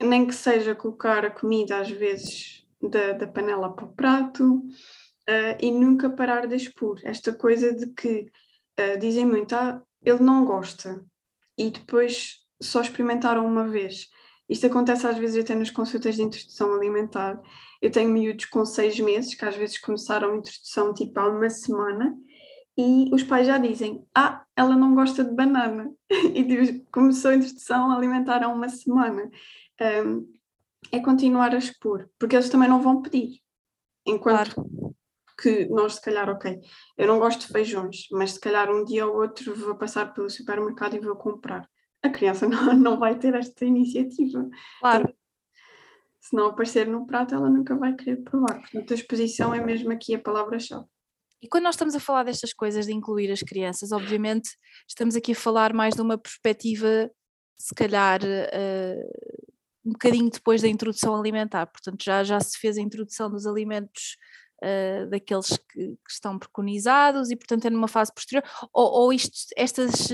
[0.00, 4.62] nem que seja colocar a comida às vezes da, da panela para o prato,
[5.28, 7.00] uh, e nunca parar de expor.
[7.04, 8.30] Esta coisa de que
[8.80, 11.04] uh, dizem muito, ah, ele não gosta,
[11.56, 14.08] e depois só experimentaram uma vez.
[14.48, 17.40] Isto acontece às vezes até nas consultas de introdução alimentar.
[17.80, 21.48] Eu tenho miúdos com seis meses, que às vezes começaram a introdução tipo há uma
[21.48, 22.14] semana,
[22.76, 25.90] e os pais já dizem: Ah, ela não gosta de banana.
[26.34, 29.30] e diz, começou a introdução alimentar há uma semana.
[30.06, 30.32] Um,
[30.92, 33.40] é continuar a expor, porque eles também não vão pedir.
[34.06, 34.94] Enquanto claro.
[35.40, 36.60] que nós, se calhar, ok,
[36.98, 40.28] eu não gosto de feijões, mas se calhar um dia ou outro vou passar pelo
[40.28, 41.66] supermercado e vou comprar
[42.04, 44.48] a criança não, não vai ter esta iniciativa.
[44.80, 45.04] Claro.
[45.04, 45.14] Então,
[46.20, 48.60] se não aparecer no prato, ela nunca vai querer provar.
[48.60, 50.86] Portanto, a exposição é mesmo aqui a palavra-chave.
[51.42, 54.48] E quando nós estamos a falar destas coisas de incluir as crianças, obviamente
[54.88, 57.10] estamos aqui a falar mais de uma perspectiva,
[57.58, 59.44] se calhar, uh,
[59.84, 61.66] um bocadinho depois da introdução alimentar.
[61.66, 64.16] Portanto, já, já se fez a introdução dos alimentos
[64.64, 68.42] uh, daqueles que, que, estão preconizados e, portanto, é numa fase posterior?
[68.72, 70.08] Ou, ou isto, estas,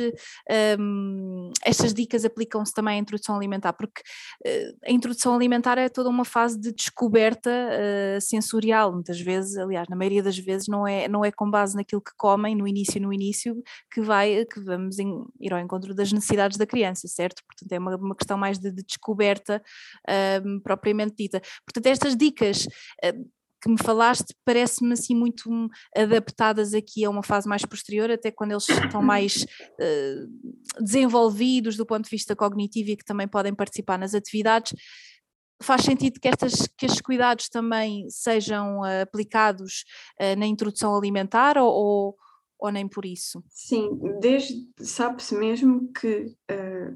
[0.78, 3.72] um, estas dicas aplicam-se também à introdução alimentar?
[3.72, 4.02] Porque
[4.46, 9.88] uh, a introdução alimentar é toda uma fase de descoberta uh, sensorial, muitas vezes, aliás,
[9.88, 13.00] na maioria das vezes, não é, não é com base naquilo que comem no início,
[13.00, 17.42] no início, que, vai, que vamos em, ir ao encontro das necessidades da criança, certo?
[17.46, 19.62] Portanto, é uma, uma questão mais de, de descoberta
[20.44, 21.40] um, propriamente dita.
[21.64, 22.66] Portanto, estas dicas
[23.61, 28.31] que me falaste parece-me assim muito hum, adaptadas aqui a uma fase mais posterior, até
[28.31, 33.55] quando eles estão mais uh, desenvolvidos do ponto de vista cognitivo e que também podem
[33.55, 34.75] participar nas atividades.
[35.62, 39.85] Faz sentido que, estas, que estes cuidados também sejam uh, aplicados
[40.20, 42.16] uh, na introdução alimentar ou, ou
[42.62, 43.42] ou nem por isso?
[43.49, 46.37] Sim, desde sabe-se mesmo que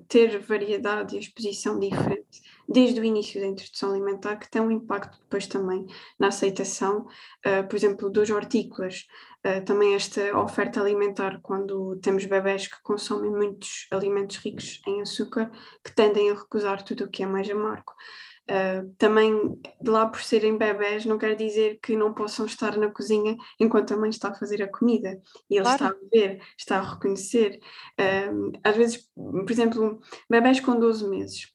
[0.09, 5.18] ter variedade e exposição diferente desde o início da introdução alimentar que tem um impacto
[5.18, 5.87] depois também
[6.18, 7.07] na aceitação,
[7.46, 9.07] uh, por exemplo, dos hortícolas.
[9.46, 15.50] Uh, também esta oferta alimentar, quando temos bebés que consomem muitos alimentos ricos em açúcar,
[15.85, 17.92] que tendem a recusar tudo o que é mais amargo.
[18.44, 22.90] Uh, também, de lá por serem bebés, não quer dizer que não possam estar na
[22.90, 25.85] cozinha enquanto a mãe está a fazer a comida e ele claro.
[25.85, 27.59] está a ver, está a reconhecer.
[27.98, 29.98] Uh, às vezes, por exemplo,
[30.29, 31.53] bebés com 12 meses,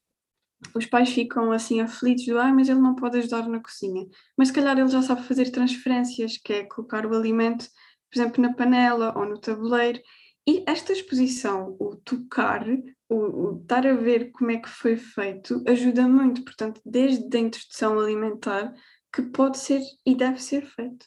[0.76, 4.06] os pais ficam assim aflitos do ah, mas ele não pode ajudar na cozinha.
[4.38, 7.66] Mas se calhar ele já sabe fazer transferências, que é colocar o alimento,
[8.12, 10.00] por exemplo, na panela ou no tabuleiro.
[10.48, 12.66] E esta exposição, o tocar,
[13.08, 16.44] o, o estar a ver como é que foi feito, ajuda muito.
[16.44, 18.74] Portanto, desde a introdução alimentar,
[19.14, 21.06] que pode ser e deve ser feito.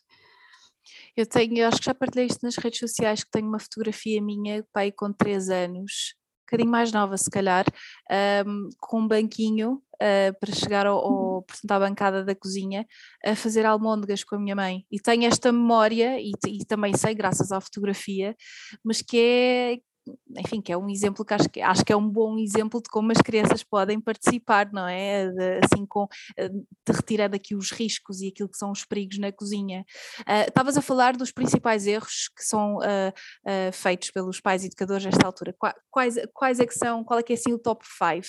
[1.16, 4.20] Eu tenho, eu acho que já partilhei isto nas redes sociais, que tenho uma fotografia
[4.22, 6.14] minha, pai com 3 anos,
[6.52, 7.64] bocadinho mais nova se calhar,
[8.46, 12.86] um, com um banquinho uh, para chegar ao, ao, portanto, à bancada da cozinha
[13.24, 14.84] a fazer almôndegas com a minha mãe.
[14.90, 18.36] E tenho esta memória, e, e também sei, graças à fotografia,
[18.84, 19.78] mas que é
[20.36, 22.88] enfim, que é um exemplo que acho, que acho que é um bom exemplo de
[22.90, 25.28] como as crianças podem participar, não é?
[25.28, 29.18] De, assim, com, eh, de retirar aqui os riscos e aquilo que são os perigos
[29.18, 29.84] na cozinha.
[30.20, 35.04] Uh, estavas a falar dos principais erros que são uh, uh, feitos pelos pais educadores
[35.04, 35.54] nesta altura.
[35.90, 38.26] Quais, quais é que são, qual é que é assim o top 5?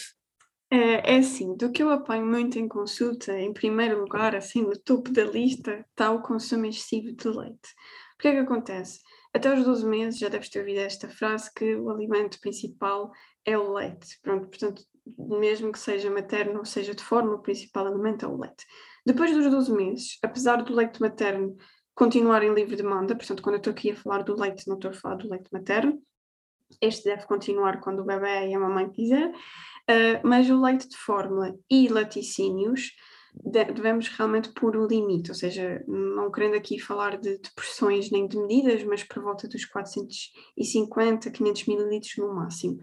[0.72, 4.76] É, é assim, do que eu apanho muito em consulta, em primeiro lugar, assim, no
[4.76, 7.70] topo da lista, está o consumo excessivo de leite.
[8.16, 9.00] O que é que acontece?
[9.34, 13.12] Até os 12 meses já deves ter ouvido esta frase que o alimento principal
[13.43, 14.19] é o leite.
[14.22, 14.84] Pronto, portanto,
[15.17, 18.65] mesmo que seja materno ou seja de forma, o principal alimento é o leite.
[19.06, 21.58] Depois dos 12 meses, apesar do leite materno
[21.96, 24.91] continuar em livre demanda, portanto, quando eu estou aqui a falar do leite, não estou
[24.91, 26.02] a falar do leite materno,
[26.82, 30.98] este deve continuar quando o bebê e a mamãe quiser, uh, mas o leite de
[30.98, 32.91] fórmula e laticínios
[33.43, 38.28] devemos realmente pôr o limite, ou seja, não querendo aqui falar de, de porções nem
[38.28, 42.80] de medidas, mas por volta dos 450, 500 mililitros no máximo.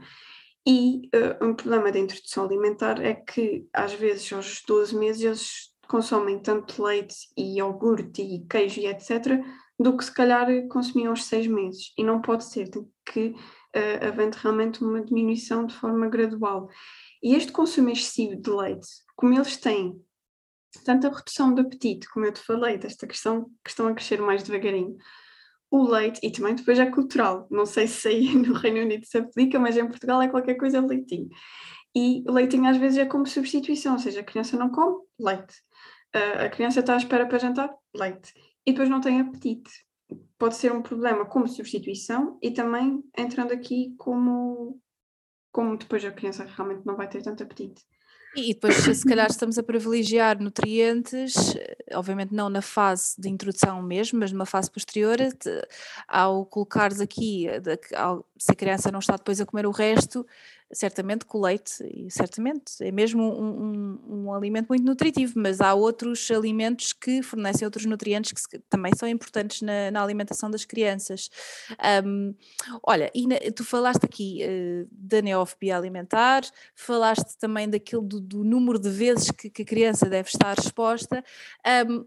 [0.67, 5.71] E uh, um problema da introdução alimentar é que, às vezes, aos 12 meses, eles
[5.89, 9.43] consomem tanto leite e iogurte e queijo e etc.,
[9.79, 11.93] do que se calhar consumiam aos 6 meses.
[11.97, 12.69] E não pode ser,
[13.07, 16.69] que uh, realmente uma diminuição de forma gradual.
[17.23, 18.87] E este consumo excessivo de leite,
[19.17, 20.01] como eles têm
[20.85, 24.21] tanto a redução do apetite, como eu te falei, desta questão que estão a crescer
[24.21, 24.97] mais devagarinho,
[25.71, 29.19] o leite, e também depois é cultural, não sei se aí no Reino Unido se
[29.19, 31.29] aplica, mas em Portugal é qualquer coisa leitinho.
[31.95, 35.55] E o leitinho às vezes é como substituição, ou seja, a criança não come leite,
[36.13, 38.33] a criança está à espera para jantar leite,
[38.67, 39.71] e depois não tem apetite.
[40.39, 44.81] Pode ser um problema como substituição e também entrando aqui como,
[45.53, 47.85] como depois a criança realmente não vai ter tanto apetite.
[48.37, 51.35] E depois, se calhar, estamos a privilegiar nutrientes,
[51.93, 55.17] obviamente não na fase de introdução mesmo, mas numa fase posterior,
[56.07, 57.49] ao colocares aqui,
[57.97, 60.25] ao, se a criança não está depois a comer o resto,
[60.73, 65.75] certamente com leite, e certamente é mesmo um, um, um, alimento muito nutritivo, mas há
[65.75, 71.29] outros alimentos que fornecem outros nutrientes que também são importantes na, na alimentação das crianças.
[72.05, 72.35] Um,
[72.83, 76.43] olha, e na, tu falaste aqui uh, da neofobia alimentar,
[76.75, 81.25] falaste também daquilo do, do número de vezes que, que, a criança deve estar exposta.
[81.89, 82.07] Um,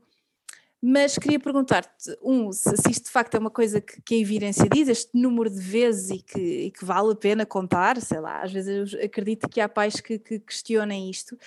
[0.86, 4.17] mas queria perguntar-te, um, se, se, isto de facto é uma coisa que, que a
[4.17, 8.19] evidência diz, este número de vezes e que, e que, vale a pena contar, sei
[8.19, 11.38] lá, às vezes eu acredito que há pais que, que questionem isto,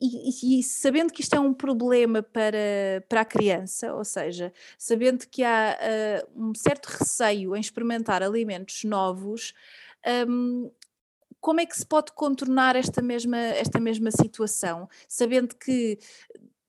[0.00, 5.26] e, e, sabendo que isto é um problema para, para a criança, ou seja, sabendo
[5.28, 5.76] que há
[6.34, 9.52] uh, um certo receio em experimentar alimentos novos,
[10.26, 10.70] um,
[11.42, 15.98] como é que se pode contornar esta mesma, esta mesma situação, sabendo que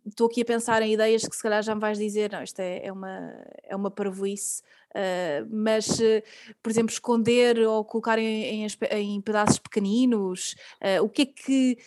[0.09, 2.59] estou aqui a pensar em ideias que se calhar já me vais dizer, não, isto
[2.59, 6.21] é, é uma, é uma parvoíce, uh, mas, uh,
[6.61, 11.77] por exemplo, esconder ou colocar em, em, em pedaços pequeninos, uh, o que é que,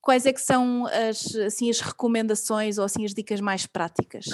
[0.00, 4.24] quais é que são as, assim, as recomendações ou assim as dicas mais práticas?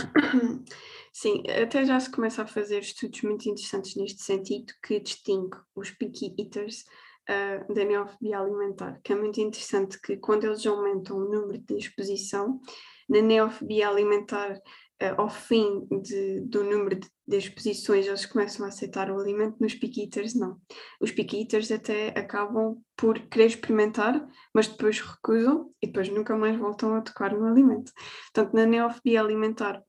[1.12, 5.90] Sim, até já se começa a fazer estudos muito interessantes neste sentido que distingue os
[5.90, 6.84] picky eaters
[7.28, 11.76] uh, da neofobia alimentar, que é muito interessante que quando eles aumentam o número de
[11.76, 12.60] exposição,
[13.08, 18.68] na neofobia alimentar, uh, ao fim de, do número de, de, exposições, eles começam a
[18.68, 20.58] aceitar o alimento, nos piquiters não.
[21.00, 26.94] Os piquiters até acabam por querer experimentar, mas depois recusam e depois nunca mais voltam
[26.94, 27.92] a tocar no alimento.
[28.32, 29.82] Portanto, na neofobia alimentar,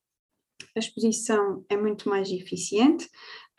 [0.75, 3.07] a exposição é muito mais eficiente,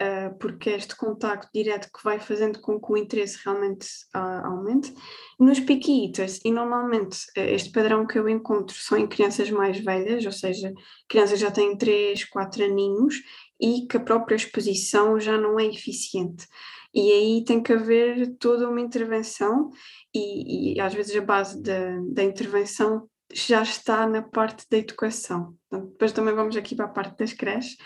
[0.01, 4.47] uh, porque é este contacto direto que vai fazendo com que o interesse realmente uh,
[4.47, 4.95] aumente.
[5.39, 9.79] Nos picky eaters, e normalmente uh, este padrão que eu encontro são em crianças mais
[9.79, 10.73] velhas, ou seja,
[11.09, 13.17] crianças já têm 3, 4 aninhos
[13.61, 16.47] e que a própria exposição já não é eficiente.
[16.93, 19.71] E aí tem que haver toda uma intervenção,
[20.15, 25.57] e, e às vezes a base da, da intervenção já está na parte da educação.
[25.67, 27.77] Então, depois também vamos aqui para a parte das creches,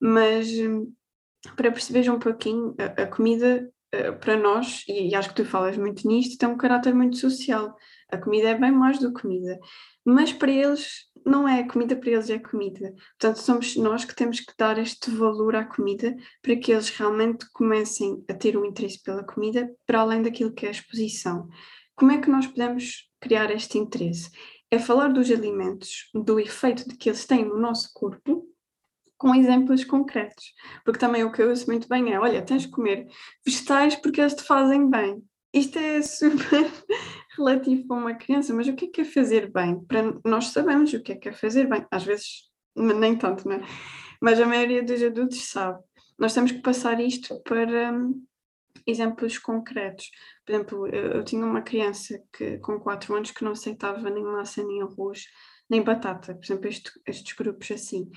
[0.00, 0.90] mas hum,
[1.56, 5.44] para perceberes um pouquinho, a, a comida uh, para nós, e, e, acho que tu
[5.44, 7.76] falas muito nisto, tem um caráter muito social.
[8.10, 9.58] A comida é bem mais do que comida,
[10.04, 12.94] mas para eles não é comida, para eles é comida.
[13.18, 17.46] Portanto, somos nós que temos que dar este valor à comida para que eles realmente
[17.52, 21.48] comecem a ter um interesse pela comida para além daquilo que é a exposição.
[21.96, 24.30] Como é que nós podemos criar este interesse?
[24.70, 28.53] É falar dos alimentos, do efeito de que eles têm no nosso corpo
[29.24, 30.52] com exemplos concretos.
[30.84, 33.06] Porque também o que eu ouço muito bem é: olha, tens de comer
[33.42, 35.24] vegetais porque eles te fazem bem.
[35.50, 36.70] Isto é super
[37.34, 39.82] relativo para uma criança, mas o que é que é fazer bem?
[39.86, 41.86] Para nós sabemos o que é que é fazer bem.
[41.90, 43.62] Às vezes, nem tanto, né?
[44.20, 45.82] Mas a maioria dos adultos sabe.
[46.18, 47.94] Nós temos que passar isto para,
[48.86, 50.10] exemplos concretos.
[50.44, 54.22] Por exemplo, eu, eu tinha uma criança que, com 4 anos que não aceitava nem
[54.22, 55.24] massa nem arroz
[55.74, 58.10] nem batata, por exemplo, este, estes grupos assim.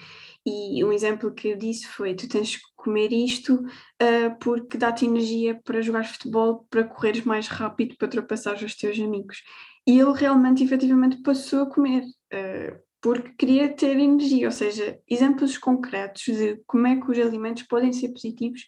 [0.46, 5.06] E um exemplo que eu disse foi: tu tens que comer isto uh, porque dá-te
[5.06, 9.42] energia para jogar futebol, para correres mais rápido, para ultrapassar os teus amigos.
[9.88, 12.04] E ele realmente, efetivamente, passou a comer.
[12.34, 17.64] Uh, porque queria ter energia, ou seja, exemplos concretos de como é que os alimentos
[17.64, 18.68] podem ser positivos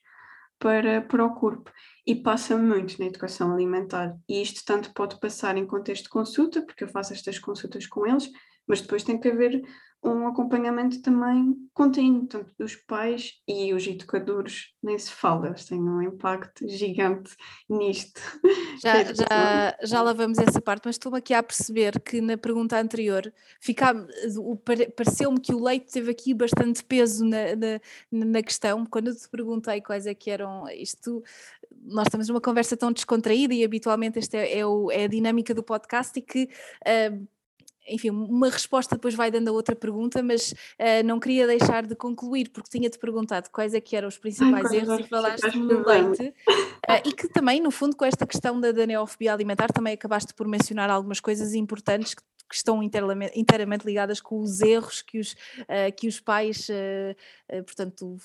[0.60, 1.72] para, para o corpo
[2.06, 4.16] e passa muito na educação alimentar.
[4.30, 8.06] E isto tanto pode passar em contexto de consulta, porque eu faço estas consultas com
[8.06, 8.30] eles,
[8.70, 9.64] mas depois tem que haver
[10.02, 15.82] um acompanhamento também contínuo, tanto dos pais e os educadores, nem se fala, eles têm
[15.82, 17.36] um impacto gigante
[17.70, 18.22] nisto.
[18.82, 22.80] Já, já, já lá vamos essa parte, mas estou aqui a perceber que na pergunta
[22.80, 23.30] anterior
[24.96, 29.28] pareceu-me que o leite teve aqui bastante peso na, na, na, questão, quando eu te
[29.28, 31.22] perguntei quais é que eram isto.
[31.84, 35.54] Nós estamos numa conversa tão descontraída e habitualmente esta é, é, o, é a dinâmica
[35.54, 36.50] do podcast e que
[36.88, 37.28] uh,
[37.90, 41.96] enfim, uma resposta depois vai dando a outra pergunta, mas uh, não queria deixar de
[41.96, 45.88] concluir, porque tinha-te perguntado quais é que eram os principais Ai, erros e falaste do
[45.88, 49.94] leite, uh, e que também, no fundo, com esta questão da, da neofobia alimentar, também
[49.94, 55.20] acabaste por mencionar algumas coisas importantes que que estão inteiramente ligadas com os erros que
[55.20, 58.18] os, uh, que os pais, uh, uh, portanto,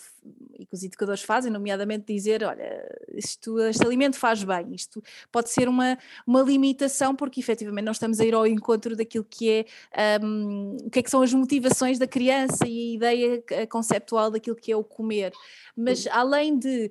[0.58, 5.50] e que os educadores fazem, nomeadamente dizer, olha, isto, este alimento faz bem, isto pode
[5.50, 10.20] ser uma, uma limitação, porque efetivamente nós estamos a ir ao encontro daquilo que é,
[10.24, 14.56] um, o que é que são as motivações da criança e a ideia conceptual daquilo
[14.56, 15.32] que é o comer.
[15.76, 16.90] Mas além de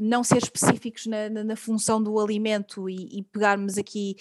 [0.00, 4.16] não ser específicos na, na, na função do alimento e, e pegarmos aqui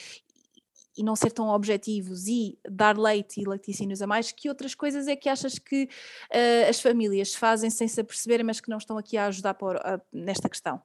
[1.02, 5.08] e não ser tão objetivos e dar leite e laticínios a mais, que outras coisas
[5.08, 8.98] é que achas que uh, as famílias fazem sem se aperceberem, mas que não estão
[8.98, 10.80] aqui a ajudar por, uh, nesta questão?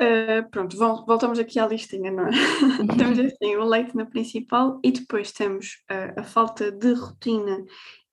[0.00, 2.30] Uh, pronto, voltamos aqui à listinha, não é?
[2.98, 7.64] temos assim o leite na principal e depois temos uh, a falta de rotina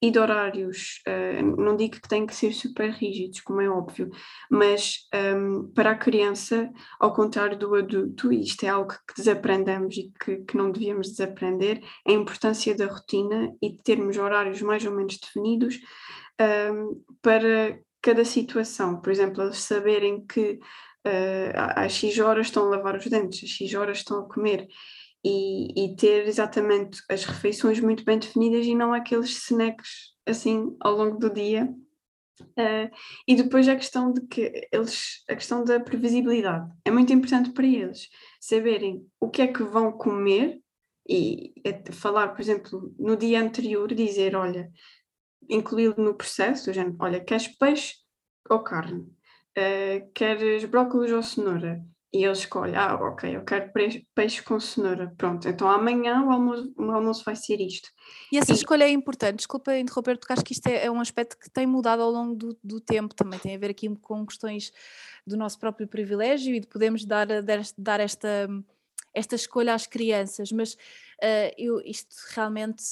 [0.02, 4.10] e de horários, uh, não digo que têm que ser super rígidos, como é óbvio,
[4.50, 9.16] mas um, ehm, para a criança, ao contrário do adulto, e isto é algo que
[9.16, 14.62] desaprendemos e que, que não devíamos desaprender, a importância da rotina e de termos horários
[14.62, 15.76] mais ou menos definidos
[16.40, 16.90] um, ehm,
[17.22, 19.00] para cada situação.
[19.00, 20.60] Por exemplo, eles saberem que
[21.06, 24.68] uh, às X horas estão a lavar os dentes, às X horas estão a comer
[25.24, 30.96] e, e, ter exatamente as refeições muito bem definidas e não aqueles snacks assim ao
[30.96, 31.72] longo do dia.
[32.42, 32.90] Uh,
[33.28, 37.68] e depois a questão de que eles, a questão da previsibilidade é muito importante para
[37.68, 40.60] eles saberem o que é que vão comer
[41.08, 41.54] e
[41.92, 44.72] falar, por exemplo, no dia anterior, dizer, olha,
[45.50, 47.96] incluí-lo no processo, olha, queres peixe
[48.50, 49.02] ou carne?
[49.58, 51.84] Uh, queres brócolis ou cenoura?
[52.14, 53.72] E ele escolhe, ah, ok, eu quero
[54.14, 55.14] peixe com cenoura.
[55.18, 57.90] Pronto, então amanhã o almoço, o almoço vai ser isto.
[58.30, 58.56] E essa e...
[58.56, 59.38] escolha é importante.
[59.38, 62.36] Desculpa interromper, porque acho que isto é, é, um aspecto que tem mudado ao longo
[62.36, 63.16] do, do, tempo.
[63.16, 64.74] Também tem a ver aqui com questões
[65.26, 67.28] do nosso próprio privilégio e de podermos dar,
[67.78, 68.50] dar esta,
[69.14, 70.52] esta escolha às crianças.
[70.52, 72.84] Mas uh, eu, isto realmente,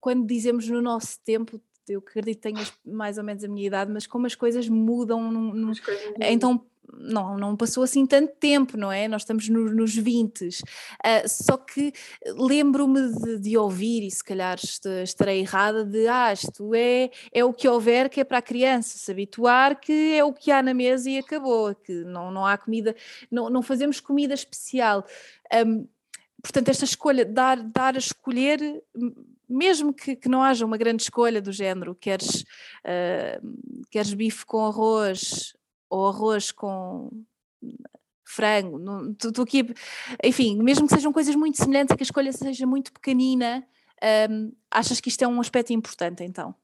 [0.00, 3.92] quando dizemos no nosso tempo, eu acredito que tenhas mais ou menos a minha idade,
[3.92, 5.72] mas como as coisas mudam, num, num,
[6.18, 9.08] então não, não passou assim tanto tempo, não é?
[9.08, 10.46] Nós estamos no, nos 20.
[10.46, 10.50] Uh,
[11.02, 11.92] ah, só que
[12.36, 14.58] lembro-me de, de, ouvir, e se calhar
[15.02, 18.98] estarei errada, de ah, isto é, é o que houver que é para a criança
[18.98, 22.56] se habituar, que é o que há na mesa e acabou, que não, não há
[22.56, 22.94] comida,
[23.30, 25.04] não, não fazemos comida especial.
[25.66, 25.86] Um,
[26.42, 28.82] portanto, esta escolha, dar, dar a escolher,
[29.48, 32.42] mesmo que, que não haja uma grande escolha do género, queres,
[32.84, 35.54] uh, queres bife com arroz
[35.88, 37.10] ou arroz com
[38.24, 38.80] frango,
[39.12, 39.64] estou aqui,
[40.22, 43.64] enfim, mesmo que sejam coisas muito semelhantes, que a escolha seja muito pequenina,
[44.30, 46.54] um, achas que isto é um aspecto importante então?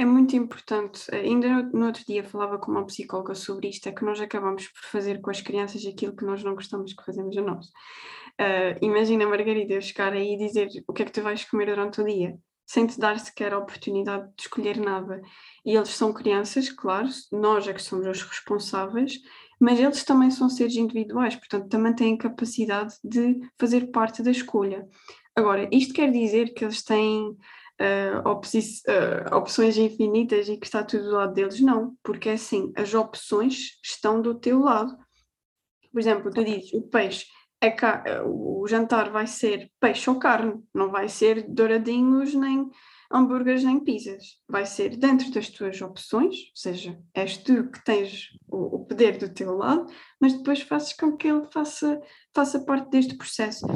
[0.00, 1.12] É muito importante.
[1.12, 4.84] Ainda no, outro dia falava com uma psicóloga sobre isto, é que nós acabamos por
[4.84, 7.66] fazer com as crianças aquilo que nós não gostamos que fazemos a nós.
[8.40, 11.66] Uh, imagina, Margarida, eu chegar aí e dizer o que é que tu vais comer
[11.66, 12.38] durante o dia,
[12.68, 15.22] sem te dar sequer a oportunidade de escolher nada.
[15.64, 19.18] E eles são crianças, claro, nós é que somos os responsáveis,
[19.58, 24.86] mas eles também são seres individuais, portanto, também têm capacidade de fazer parte da escolha.
[25.34, 27.30] Agora, isto quer dizer que eles têm
[27.80, 31.60] uh, uh, opções infinitas e que está tudo do lado deles?
[31.60, 34.94] Não, porque é assim, as opções estão do teu lado.
[35.90, 37.24] Por exemplo, tu dizes o peixe,
[37.60, 42.70] é o jantar vai ser peixe ou carne, não vai ser douradinhos nem
[43.10, 44.38] hambúrgueres nem pizzas.
[44.48, 49.18] Vai ser dentro das tuas opções, ou seja, és tu que tens o, o poder
[49.18, 49.86] do teu lado,
[50.20, 52.00] mas depois fazes com que ele faça,
[52.34, 53.66] faça parte deste processo.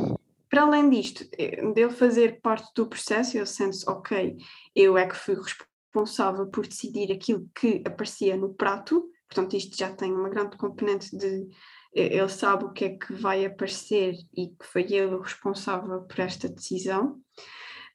[0.48, 4.36] Para além disto, eh, dele fazer parte do processo, ele sente ok,
[4.76, 9.90] eu é que fui responsável por decidir aquilo que aparecia no prato, portanto, isto já
[9.90, 11.48] tem uma grande componente de eh,
[11.94, 16.20] ele sabe o que é que vai aparecer e que foi ele o responsável por
[16.20, 17.20] esta decisão.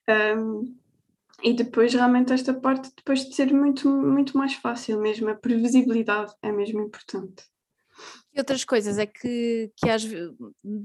[0.08, 0.76] Um,
[1.42, 6.32] e depois, realmente, esta parte, depois de ser muito, muito mais fácil mesmo, a previsibilidade
[6.42, 7.44] é mesmo importante.
[8.32, 10.04] E outras coisas é que, que às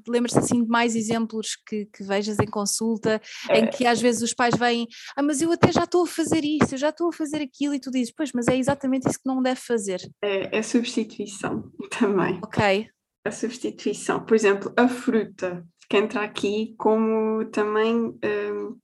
[0.07, 3.59] lembras-te assim de mais exemplos que, que vejas em consulta, é.
[3.59, 6.43] em que às vezes os pais vêm, ah, mas eu até já estou a fazer
[6.43, 9.19] isso, eu já estou a fazer aquilo, e tu dizes, pois, mas é exatamente isso
[9.19, 10.01] que não deve fazer.
[10.23, 12.39] É, é substituição também.
[12.43, 12.89] Ok.
[13.25, 18.77] A substituição, por exemplo, a fruta, que entra aqui como também um,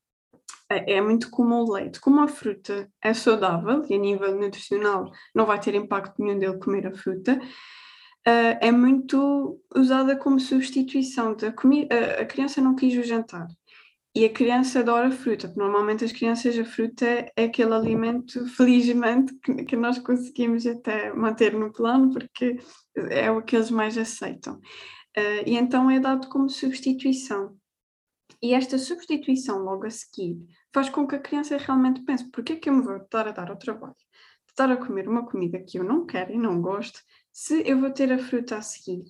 [0.70, 2.00] é, é muito comum o leite.
[2.00, 6.60] Como a fruta é saudável e a nível nutricional não vai ter impacto nenhum dele
[6.60, 11.94] comer a fruta, uh, é muito usada como substituição da comida.
[11.94, 13.48] Uh, a criança não quis o jantar
[14.16, 17.05] e a criança adora fruta, porque normalmente as crianças a fruta
[17.36, 22.57] é aquele alimento, felizmente, que, que nós conseguimos até manter no plano, porque
[22.95, 24.55] é o que eles mais aceitam.
[25.18, 27.55] Uh, e então é dado como substituição.
[28.41, 30.38] E esta substituição logo a seguir
[30.74, 33.32] faz com que a criança realmente pense: por que que eu me vou estar a
[33.32, 33.95] dar ao trabalho
[34.60, 36.99] estar a comer uma comida que eu não quero e não gosto,
[37.32, 39.03] se eu vou ter a fruta a seguir?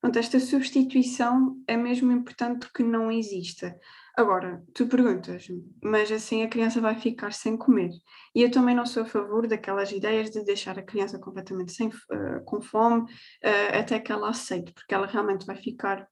[0.00, 3.78] Portanto, esta substituição é mesmo importante que não exista.
[4.14, 7.90] Agora, tu perguntas-me, mas assim a criança vai ficar sem comer.
[8.34, 11.88] E eu também não sou a favor daquelas ideias de deixar a criança completamente sem,
[11.88, 16.06] uh, com fome uh, até que ela aceite, porque ela realmente vai ficar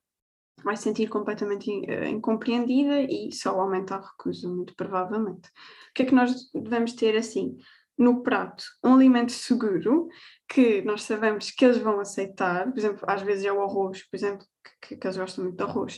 [0.63, 5.49] vai se sentir completamente uh, incompreendida e só aumentar a recusa, muito provavelmente.
[5.49, 7.57] O que é que nós devemos ter assim?
[8.01, 10.09] No prato, um alimento seguro
[10.49, 14.17] que nós sabemos que eles vão aceitar, por exemplo, às vezes é o arroz, por
[14.17, 14.47] exemplo,
[14.81, 15.97] que, que eles gostam muito de arroz.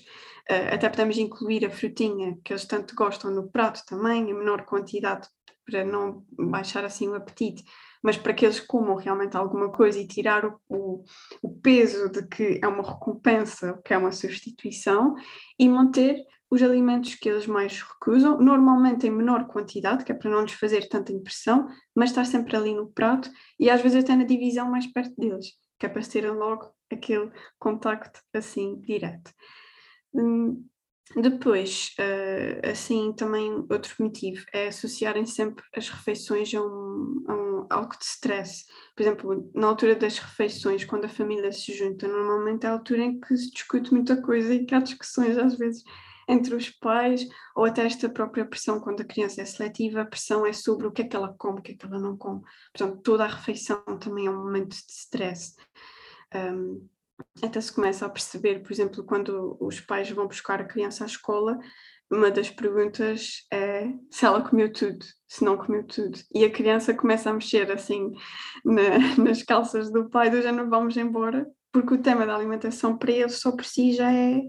[0.50, 4.64] Uh, até podemos incluir a frutinha que eles tanto gostam no prato também, em menor
[4.64, 5.28] quantidade,
[5.64, 7.62] para não baixar assim o apetite
[8.02, 11.04] mas para que eles comam realmente alguma coisa e tirar o, o,
[11.40, 15.14] o peso de que é uma recompensa, que é uma substituição,
[15.56, 16.16] e manter
[16.52, 20.52] os alimentos que eles mais recusam, normalmente em menor quantidade, que é para não lhes
[20.52, 24.70] fazer tanta impressão, mas estar sempre ali no prato e às vezes até na divisão
[24.70, 25.46] mais perto deles,
[25.78, 29.32] que é para terem logo aquele contacto assim direto.
[30.12, 30.62] Hum,
[31.16, 37.66] depois, uh, assim, também outro motivo é associarem sempre as refeições a, um, a um,
[37.70, 38.66] algo de stress.
[38.94, 43.04] Por exemplo, na altura das refeições, quando a família se junta, normalmente é a altura
[43.04, 45.82] em que se discute muita coisa e que há discussões às vezes
[46.28, 50.46] entre os pais, ou até esta própria pressão quando a criança é seletiva, a pressão
[50.46, 52.42] é sobre o que é que ela come, o que é que ela não come.
[52.72, 55.54] Portanto, toda a refeição também é um momento de stress.
[56.34, 56.88] Um,
[57.42, 61.06] até se começa a perceber, por exemplo, quando os pais vão buscar a criança à
[61.06, 61.58] escola,
[62.10, 66.18] uma das perguntas é se ela comeu tudo, se não comeu tudo.
[66.34, 68.12] E a criança começa a mexer assim
[68.64, 73.12] na, nas calças do pai, do não vamos embora, porque o tema da alimentação para
[73.12, 74.42] ele só por si já é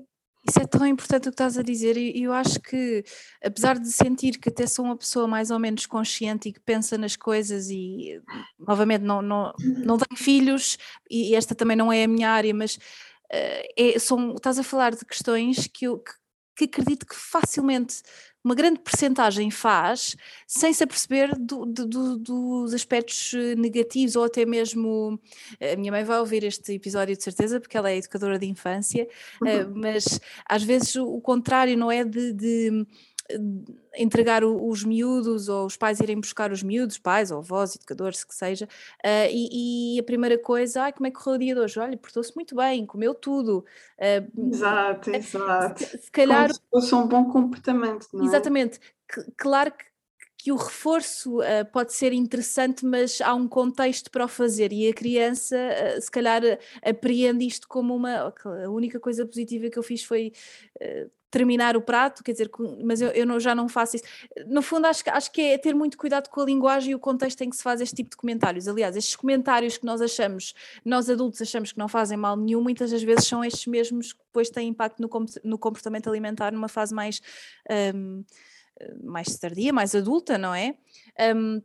[0.48, 3.04] isso é tão importante o que estás a dizer, e eu acho que,
[3.44, 6.98] apesar de sentir que até sou uma pessoa mais ou menos consciente e que pensa
[6.98, 8.22] nas coisas, e
[8.60, 9.54] novamente não, não,
[9.86, 10.78] não tenho filhos,
[11.10, 14.94] e esta também não é a minha área, mas uh, é, são, estás a falar
[14.94, 16.12] de questões que eu que,
[16.56, 18.02] que acredito que facilmente
[18.44, 20.16] uma grande percentagem faz
[20.46, 25.20] sem se aperceber do, do, dos aspectos eh, negativos ou até mesmo
[25.62, 29.08] a minha mãe vai ouvir este episódio de certeza porque ela é educadora de infância
[29.42, 29.74] uhum.
[29.76, 32.86] mas às vezes o contrário não é de, de
[33.96, 38.36] entregar os miúdos ou os pais irem buscar os miúdos, pais ou avós, educadores, que
[38.36, 41.62] seja, uh, e, e, a primeira coisa, ah, como é que correu o dia de
[41.62, 41.80] hoje?
[41.80, 43.66] Olha, portou-se muito bem, comeu tudo.
[43.98, 45.84] Uh, exato, exato.
[45.84, 46.50] Se, se calhar...
[46.50, 48.28] Como se fosse um bom comportamento, não é?
[48.28, 48.80] Exatamente.
[49.38, 49.94] claro que
[50.36, 54.90] que o reforço uh, pode ser interessante, mas há um contexto para o fazer e
[54.90, 56.42] a criança, uh, se calhar,
[56.84, 58.34] apreende isto como uma.
[58.66, 60.34] A única coisa positiva que eu fiz foi
[60.82, 62.52] uh, terminar o prato, quer dizer,
[62.86, 64.06] mas eu, eu não, já não faço isso.
[64.46, 67.42] No fundo, acho, acho que é ter muito cuidado com a linguagem e o contexto
[67.42, 68.68] em que se faz este tipo de comentários.
[68.68, 70.54] Aliás, estes comentários que nós achamos,
[70.86, 74.20] nós adultos achamos que não fazem mal nenhum, muitas das vezes são estes mesmos que
[74.24, 75.10] depois têm impacto no,
[75.44, 77.20] no comportamento alimentar numa fase mais.
[77.98, 78.24] Um,
[79.04, 80.76] mais tardia, mais adulta, não é?
[81.36, 81.62] Um,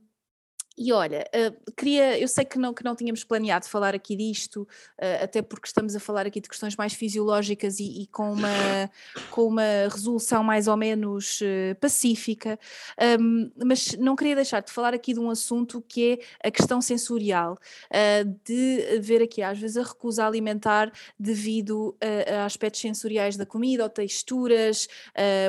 [0.78, 4.62] E olha, uh, queria, eu sei que não, que não tínhamos planeado falar aqui disto,
[4.62, 8.48] uh, até porque estamos a falar aqui de questões mais fisiológicas e, e com, uma,
[9.32, 12.56] com uma resolução mais ou menos uh, pacífica,
[13.20, 16.80] um, mas não queria deixar de falar aqui de um assunto que é a questão
[16.80, 17.58] sensorial,
[18.44, 23.82] de ver aqui às vezes a recusa alimentar devido a, a aspectos sensoriais da comida
[23.82, 24.86] ou texturas,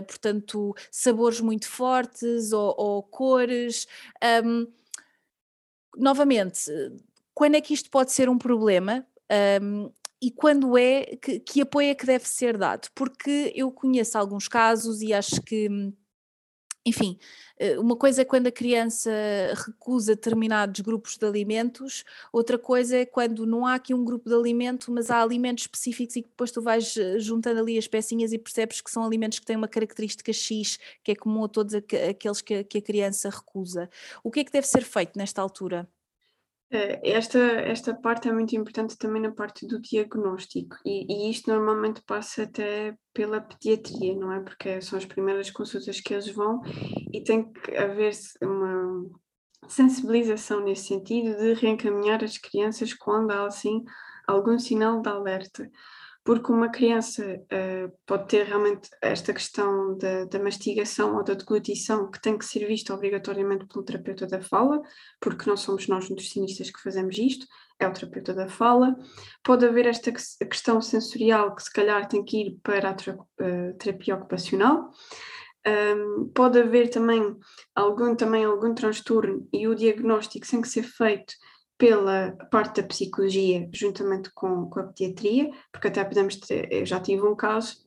[0.08, 3.88] portanto, sabores muito fortes ou, ou cores.
[4.44, 4.68] Um,
[6.00, 6.72] novamente,
[7.34, 9.06] quando é que isto pode ser um problema?
[9.62, 9.92] Um,
[10.22, 12.90] e quando é, que, que apoio é que deve ser dado?
[12.94, 15.70] Porque eu conheço alguns casos e acho que
[16.90, 17.18] enfim,
[17.58, 19.12] eh, uma coisa é quando a criança
[19.68, 24.36] recusa determinados grupos de alimentos, outra coisa é quando não há aqui um grupo de
[24.36, 28.34] alimento, mas há alimentos específicos e que depois tu vais eh, juntando ali as pecinhas
[28.34, 31.76] e percebes que são alimentos que têm uma característica X, que é comum a todos
[31.76, 33.90] aqueles que a criança recusa.
[34.24, 35.88] O que é que deve ser feito nesta altura?
[36.72, 41.50] Eh, esta, esta parte é muito importante também na parte do diagnóstico, e, e, isto
[41.50, 44.40] normalmente passa até pela pediatria, não é?
[44.40, 46.62] Porque são as primeiras consultas que eles vão
[47.12, 48.14] e tem que haver
[48.44, 49.10] uma
[49.68, 53.84] sensibilização nesse sentido de reencaminhar as crianças quando há assim
[54.28, 55.70] algum sinal de alerta
[56.30, 62.12] porque uma criança uh, pode ter realmente esta questão da, da, mastigação ou da deglutição
[62.12, 64.80] que tem que ser vista obrigatoriamente pelo terapeuta da fala,
[65.20, 67.48] porque não somos nós nutricionistas que fazemos isto,
[67.80, 68.96] é o terapeuta da fala.
[69.44, 74.14] Pode haver esta questão sensorial que se calhar tem que ir para a uh, terapia
[74.14, 74.92] ocupacional.
[75.66, 77.36] Um, pode haver também
[77.74, 81.34] algum, também algum transtorno e o diagnóstico tem que ser feito
[81.80, 87.00] pela parte da psicologia, juntamente com, com a pediatria, porque até podemos ter, eu já
[87.00, 87.78] tive um caso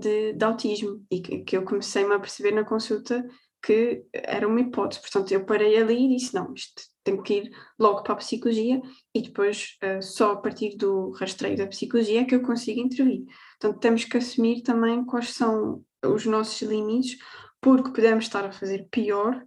[0.00, 3.22] de, de autismo e que, que eu comecei-me a perceber na consulta
[3.62, 5.02] que era uma hipótese.
[5.02, 8.80] Portanto, eu parei ali e disse: não, isto tem que ir logo para a psicologia
[9.14, 13.26] e depois uh, só a partir do rastreio da psicologia é que eu consigo intervir.
[13.60, 17.18] Portanto, temos que assumir também quais são os nossos limites,
[17.60, 19.44] porque podemos estar a fazer pior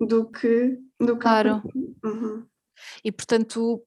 [0.00, 0.78] do que.
[0.98, 1.62] Do que claro.
[2.02, 2.46] Uhum.
[3.04, 3.82] E, portanto,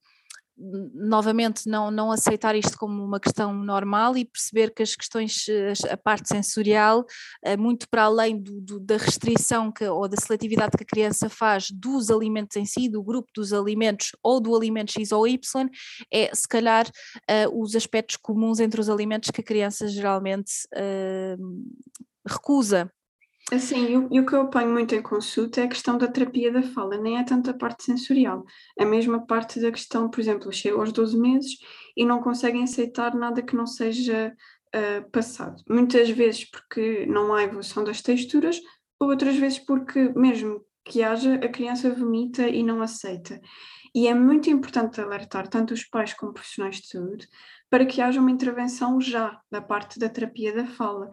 [0.55, 5.45] novamente não, não aceitar isto como uma questão normal e perceber que as questões,
[5.89, 7.05] a parte sensorial,
[7.43, 11.27] é muito para além do, do, da restrição que, ou da seletividade que a criança
[11.27, 15.69] faz dos alimentos em si, do grupo dos alimentos ou do alimento X ou Y,
[16.11, 21.65] é se calhar uh, os aspectos comuns entre os alimentos que a criança geralmente uh,
[22.27, 22.91] recusa
[23.51, 26.63] Assim, e o, que eu apanho muito em consulta é a questão da terapia da
[26.63, 28.45] fala, nem é tanto a parte sensorial,
[28.79, 31.57] é a parte da questão, por exemplo, chegam aos 12 meses
[31.95, 34.33] e não conseguem aceitar nada que não seja
[34.73, 35.61] uh, passado.
[35.69, 38.61] Muitas vezes porque não há evolução das texturas,
[38.99, 43.39] ou outras vezes porque, mesmo que haja, a criança vomita e não aceita.
[43.95, 47.27] E é muito importante alertar tanto os pais como profissionais de saúde
[47.69, 51.09] para que haja uma intervenção já da parte da terapia da fala,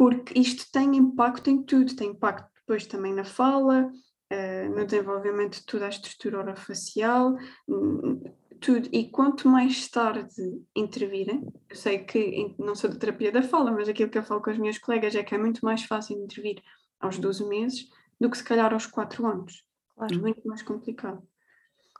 [0.00, 3.92] porque isto tem impacto em tudo, tem impacto depois também na fala,
[4.32, 7.36] uh, no desenvolvimento de toda a estrutura orofacial,
[7.68, 8.22] um,
[8.58, 8.88] tudo.
[8.94, 10.42] E quanto mais tarde
[10.74, 14.40] intervirem, eu sei que não sou da terapia da fala, mas aquilo que eu falo
[14.40, 16.62] com as minhas colegas é que é muito mais fácil intervir
[16.98, 17.86] aos 12 meses
[18.18, 19.62] do que se calhar aos 4 anos.
[19.94, 20.14] Claro.
[20.14, 21.22] É muito mais complicado.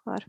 [0.02, 0.24] Claro.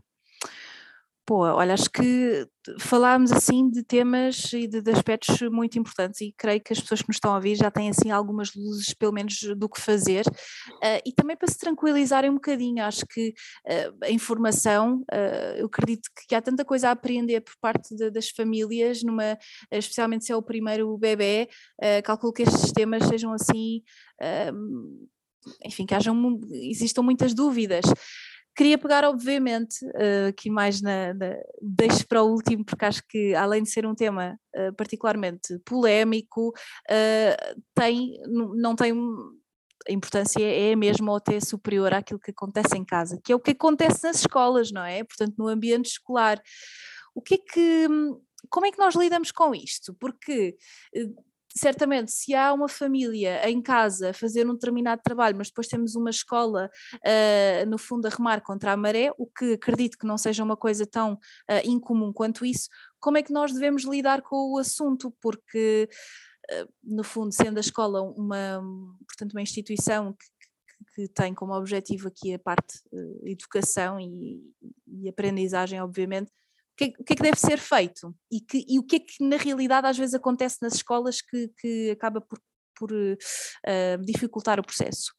[1.24, 2.48] Pô, olha, acho que
[2.80, 7.00] falámos assim de temas e de, de, aspectos muito importantes e creio que as pessoas
[7.00, 10.26] que nos estão a ouvir já têm assim algumas luzes, pelo menos, do que fazer.
[10.26, 13.28] Uh, e também para se tranquilizarem um bocadinho, acho que
[13.68, 18.10] uh, a informação, uh, eu acredito que, há tanta coisa a aprender por parte de,
[18.10, 19.38] das famílias, numa,
[19.70, 21.48] especialmente se é o primeiro bebê,
[22.02, 23.82] calculo que estes temas sejam assim,
[25.64, 27.84] enfim, que hajam, existam muitas dúvidas.
[28.54, 31.36] Queria pegar, obviamente, uh, aqui mais na, na.
[31.60, 36.48] Deixo para o último, porque acho que, além de ser um tema uh, particularmente polémico,
[36.48, 38.92] uh, tem, não tem.
[39.88, 43.40] A importância é mesmo ou até superior àquilo que acontece em casa, que é o
[43.40, 45.02] que acontece nas escolas, não é?
[45.02, 46.40] Portanto, no ambiente escolar.
[47.14, 47.88] O que é que.
[48.50, 49.94] Como é que nós lidamos com isto?
[49.94, 50.56] Porque
[51.56, 55.94] certamente, se há uma família em casa a fazer um determinado trabalho, mas depois temos
[55.94, 60.16] uma escola, uh, no fundo, a remar contra a maré, o que acredito que não
[60.16, 61.18] seja uma coisa tão uh,
[61.64, 62.68] incomum quanto isso,
[63.00, 65.14] como é que nós devemos lidar com o assunto?
[65.20, 65.88] Porque,
[66.50, 68.62] uh, no fundo, sendo a escola uma,
[69.06, 70.26] portanto, uma instituição que,
[70.94, 72.80] que tem como objetivo aqui a parte
[73.24, 74.40] educação e,
[74.86, 76.30] e, aprendizagem, obviamente,
[76.76, 79.24] que, o que, é que deve ser feito e, que, e, o que é que
[79.24, 82.38] na realidade às vezes acontece nas escolas que, que acaba por,
[82.74, 85.12] por uh, dificultar o processo?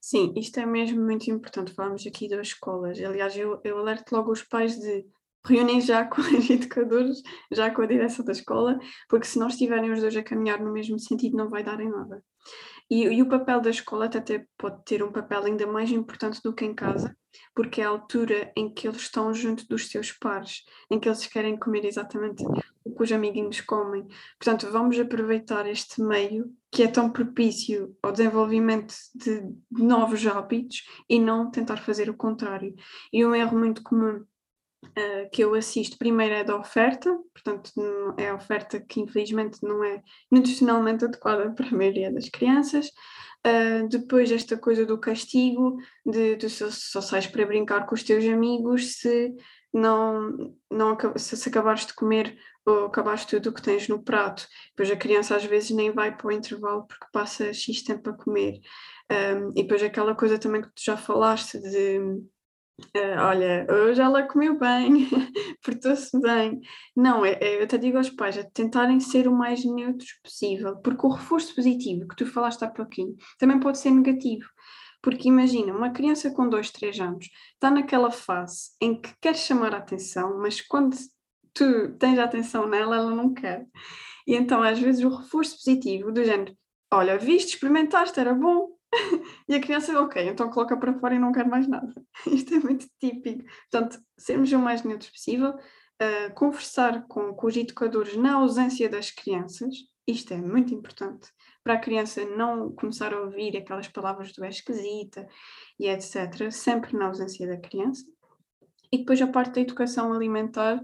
[0.00, 1.72] Sim, isto é mesmo muito importante.
[1.72, 2.98] Falamos aqui das escolas.
[3.00, 5.04] Aliás, eu, eu alerto logo os pais de
[5.44, 7.22] reúnem já com os educadores,
[7.52, 8.78] já com a direção da escola,
[9.08, 11.90] porque se não estiverem os dois a caminhar no mesmo sentido, não vai dar em
[11.90, 12.22] nada.
[12.88, 16.54] E, e, o papel da escola até pode ter um papel ainda mais importante do
[16.54, 17.16] que em casa,
[17.54, 21.26] porque é a altura em que eles estão junto dos seus pares, em que eles
[21.26, 22.44] querem comer exatamente
[22.84, 24.06] o que os amiguinhos comem.
[24.38, 31.18] Portanto, vamos aproveitar este meio que é tão propício ao desenvolvimento de novos hábitos e
[31.18, 32.74] não tentar fazer o contrário.
[33.12, 34.24] E um erro muito comum
[34.84, 37.70] uh, que eu assisto primeiro é da oferta, portanto
[38.16, 42.90] é a oferta que infelizmente não é nutricionalmente adequada para a maioria das crianças.
[43.46, 48.02] Uh, depois esta coisa do castigo, de, de só, só sais para brincar com os
[48.02, 49.34] teus amigos se
[49.72, 54.48] não, não se, se acabares de comer ou acabaste tudo o que tens no prato.
[54.70, 58.12] Depois a criança às vezes nem vai para o intervalo porque passa X tempo a
[58.14, 58.60] comer.
[59.10, 62.00] Um, e depois aquela coisa também que tu já falaste de
[63.18, 65.08] olha, hoje ela comeu bem,
[65.64, 66.60] portou-se bem.
[66.94, 70.76] Não, é, é, eu até digo aos pais, é tentarem ser o mais neutros possível,
[70.76, 74.46] porque o reforço positivo que tu falaste há pouquinho também pode ser negativo.
[75.02, 79.74] Porque imagina, uma criança com 2, 3 anos está naquela fase em que quer chamar
[79.74, 80.96] a atenção, mas quando
[81.54, 83.66] tu tens a atenção nela, ela não quer.
[84.26, 86.56] E então, às vezes, o reforço positivo do género,
[86.92, 88.75] olha, viste, experimentaste, era bom,
[89.48, 91.92] e a criança, ok, então coloca para fora e não quer mais nada.
[92.26, 93.44] Isto é muito típico.
[93.70, 99.10] Portanto, sermos o mais neutros possível, uh, conversar com, com os educadores na ausência das
[99.10, 99.74] crianças,
[100.06, 101.28] isto é muito importante,
[101.64, 105.26] para a criança não começar a ouvir aquelas palavras do é esquisita
[105.80, 108.04] e etc., sempre na ausência da criança.
[108.92, 110.80] E depois a parte da educação alimentar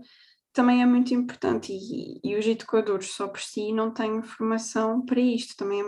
[0.53, 5.21] também é muito importante e, e os educadores só por si não têm formação para
[5.21, 5.57] isto.
[5.57, 5.83] Também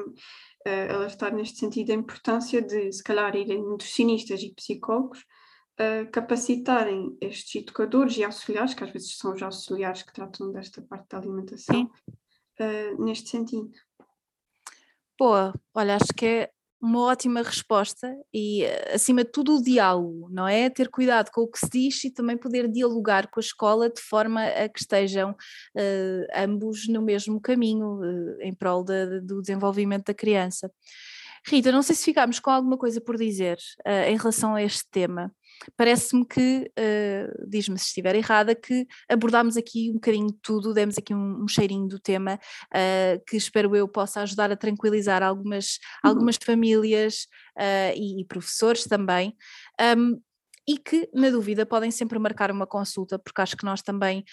[0.65, 5.21] é, uh, alertar neste sentido a importância de, se calhar, irem nutricionistas e psicólogos
[5.81, 10.81] uh, capacitarem estes educadores e auxiliares, que às vezes são os auxiliares que tratam desta
[10.83, 11.91] parte da alimentação,
[12.61, 13.71] uh, neste sentido.
[15.19, 16.51] Boa, olha, acho que é
[16.85, 20.69] uma ótima resposta e, acima de tudo, o diálogo, não é?
[20.69, 24.01] Ter cuidado com o que se diz e também poder dialogar com a escola de
[24.03, 30.07] forma a que estejam uh, ambos no mesmo caminho uh, em prol de, do desenvolvimento
[30.07, 30.71] da criança.
[31.47, 34.85] Rita, não sei se ficámos com alguma coisa por dizer uh, em relação a este
[34.91, 35.33] tema
[35.77, 40.99] parece-me que, uh, diz-me se estiver errada, que abordámos aqui um bocadinho de tudo, demos
[40.99, 45.79] aqui um, um cheirinho do tema, uh, que espero eu possa ajudar a tranquilizar algumas,
[46.05, 46.11] uhum.
[46.11, 47.27] algumas famílias
[47.59, 49.35] uh, e, e, professores também.
[49.97, 50.21] Um,
[50.67, 54.25] e que, na dúvida, podem sempre marcar uma consulta, porque acho que nós também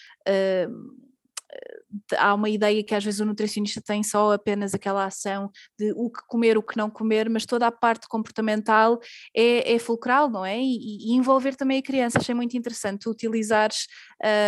[2.18, 6.10] há uma ideia que às vezes o nutricionista tem só apenas aquela ação de o
[6.10, 9.00] que comer, o que não comer, mas toda a parte comportamental
[9.36, 10.60] é, é fulcral, não é?
[10.60, 12.20] E, e, envolver também a criança.
[12.20, 13.88] Achei muito interessante utilizares,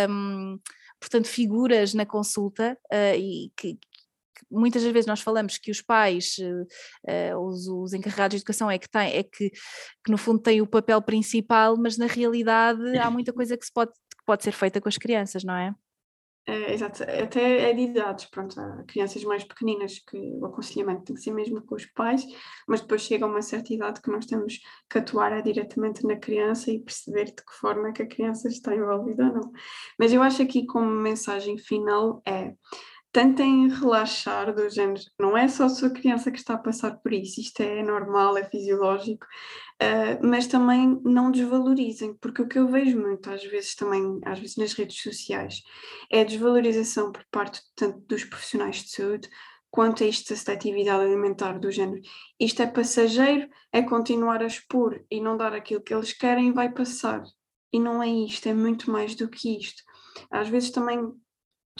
[0.08, 0.58] um,
[1.00, 3.78] portanto, figuras na consulta uh, e que,
[4.50, 8.78] muitas das vezes nós falamos que os pais, uh, os, os, encarregados de educação é
[8.78, 13.10] que têm, é que, que, no fundo têm o papel principal, mas na realidade há
[13.10, 15.74] muita coisa que se pode, que pode ser feita com as crianças, não é?
[16.46, 21.16] É, exato, até é de idades, pronto, há crianças mais pequeninas que o aconselhamento tem
[21.16, 22.22] que ser mesmo com os pais,
[22.68, 26.70] mas depois chega uma certa idade que nós temos que atuar é diretamente na criança
[26.70, 29.52] e perceber de que forma é que a criança está envolvida ou não.
[29.98, 32.52] Mas eu acho aqui como mensagem final é
[33.14, 37.12] tentem relaxar do género, não é só a sua criança que está a passar por
[37.12, 39.24] isso, isto é normal, é fisiológico,
[39.80, 44.40] uh, mas também não desvalorizem, porque o que eu vejo muito às vezes também, às
[44.40, 45.62] vezes nas redes sociais,
[46.10, 49.30] é a desvalorização por parte tanto dos profissionais de saúde
[49.70, 52.02] quanto a esta seletividade alimentar do género.
[52.38, 56.68] Isto é passageiro, é continuar a expor e não dar aquilo que eles querem vai
[56.72, 57.22] passar.
[57.72, 59.82] E não é isto, é muito mais do que isto.
[60.30, 61.12] Às vezes também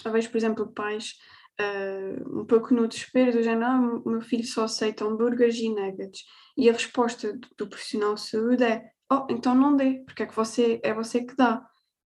[0.05, 1.14] eu vejo, por exemplo, pais
[1.61, 6.22] uh, um pouco no desespero do género, ah, meu filho só aceita hambúrgueres e nuggets.
[6.57, 10.26] E a resposta do, do profissional de saúde é, oh, então não dê, porque é
[10.26, 11.64] que você, é você que dá.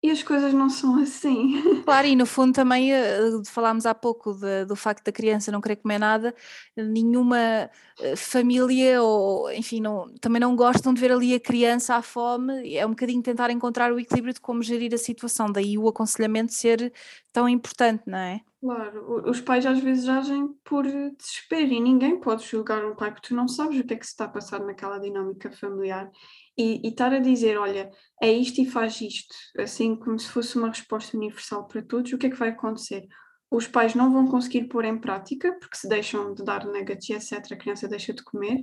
[0.07, 1.61] E as coisas não são assim.
[1.85, 5.61] Claro, e no fundo também uh, falámos há pouco de, do facto da criança não
[5.61, 6.33] querer comer nada,
[6.77, 12.03] nenhuma uh, família ou enfim, não, também não gostam de ver ali a criança à
[12.03, 15.89] fome, é um bocadinho tentar encontrar o equilíbrio de como gerir a situação, daí o
[15.89, 16.93] aconselhamento ser
[17.33, 18.41] tão importante, não é?
[18.61, 23.29] Claro, os pais às vezes agem por desespero e ninguém pode julgar um pai porque
[23.29, 26.11] tu não sabes o que é que se está a passar naquela dinâmica familiar
[26.57, 27.91] e, e estar a dizer, olha,
[28.23, 32.19] é isto e faz isto, assim como se fosse uma resposta universal para todos, o
[32.19, 33.07] que é que vai acontecer?
[33.51, 37.53] Os pais não vão conseguir pôr em prática, porque se deixam de dar nuggets etc.,
[37.53, 38.63] a criança deixa de comer,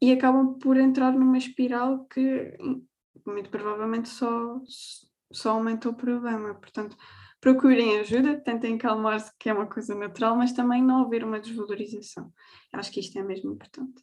[0.00, 2.56] e acabam por entrar numa espiral que
[3.26, 4.60] muito provavelmente só,
[5.32, 6.54] só aumenta o problema.
[6.54, 6.96] Portanto,
[7.40, 12.32] procurem ajuda, tentem calmar-se, que é uma coisa natural, mas também não haver uma desvalorização.
[12.72, 14.02] Acho que isto é mesmo importante.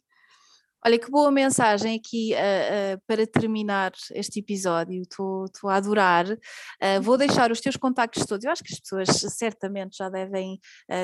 [0.84, 6.26] Olha, que boa mensagem aqui uh, uh, para terminar este episódio, estou a adorar.
[6.28, 10.58] Uh, vou deixar os teus contactos todos, eu acho que as pessoas certamente já devem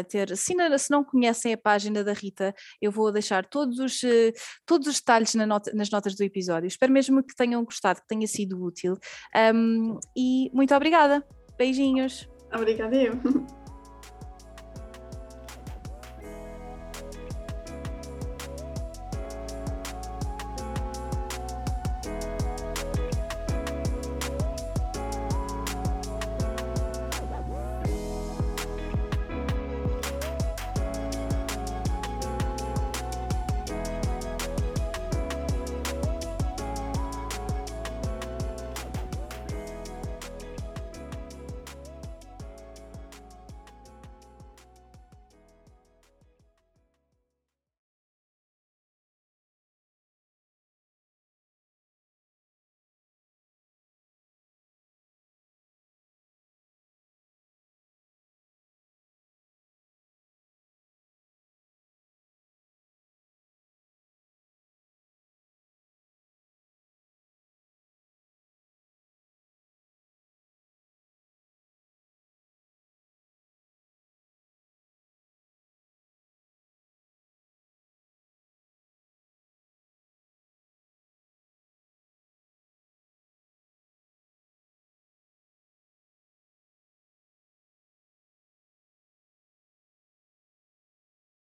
[0.09, 4.01] ter, se não, se não, conhecem a página da Rita, eu vou deixar todos os,
[4.67, 6.67] todos os detalhes na nas notas do episódio.
[6.67, 8.97] Espero mesmo que tenham gostado, que tenha sido útil.
[9.55, 11.25] Um, e muito obrigada.
[11.57, 12.29] Beijinhos.
[12.53, 13.13] Obrigada eu.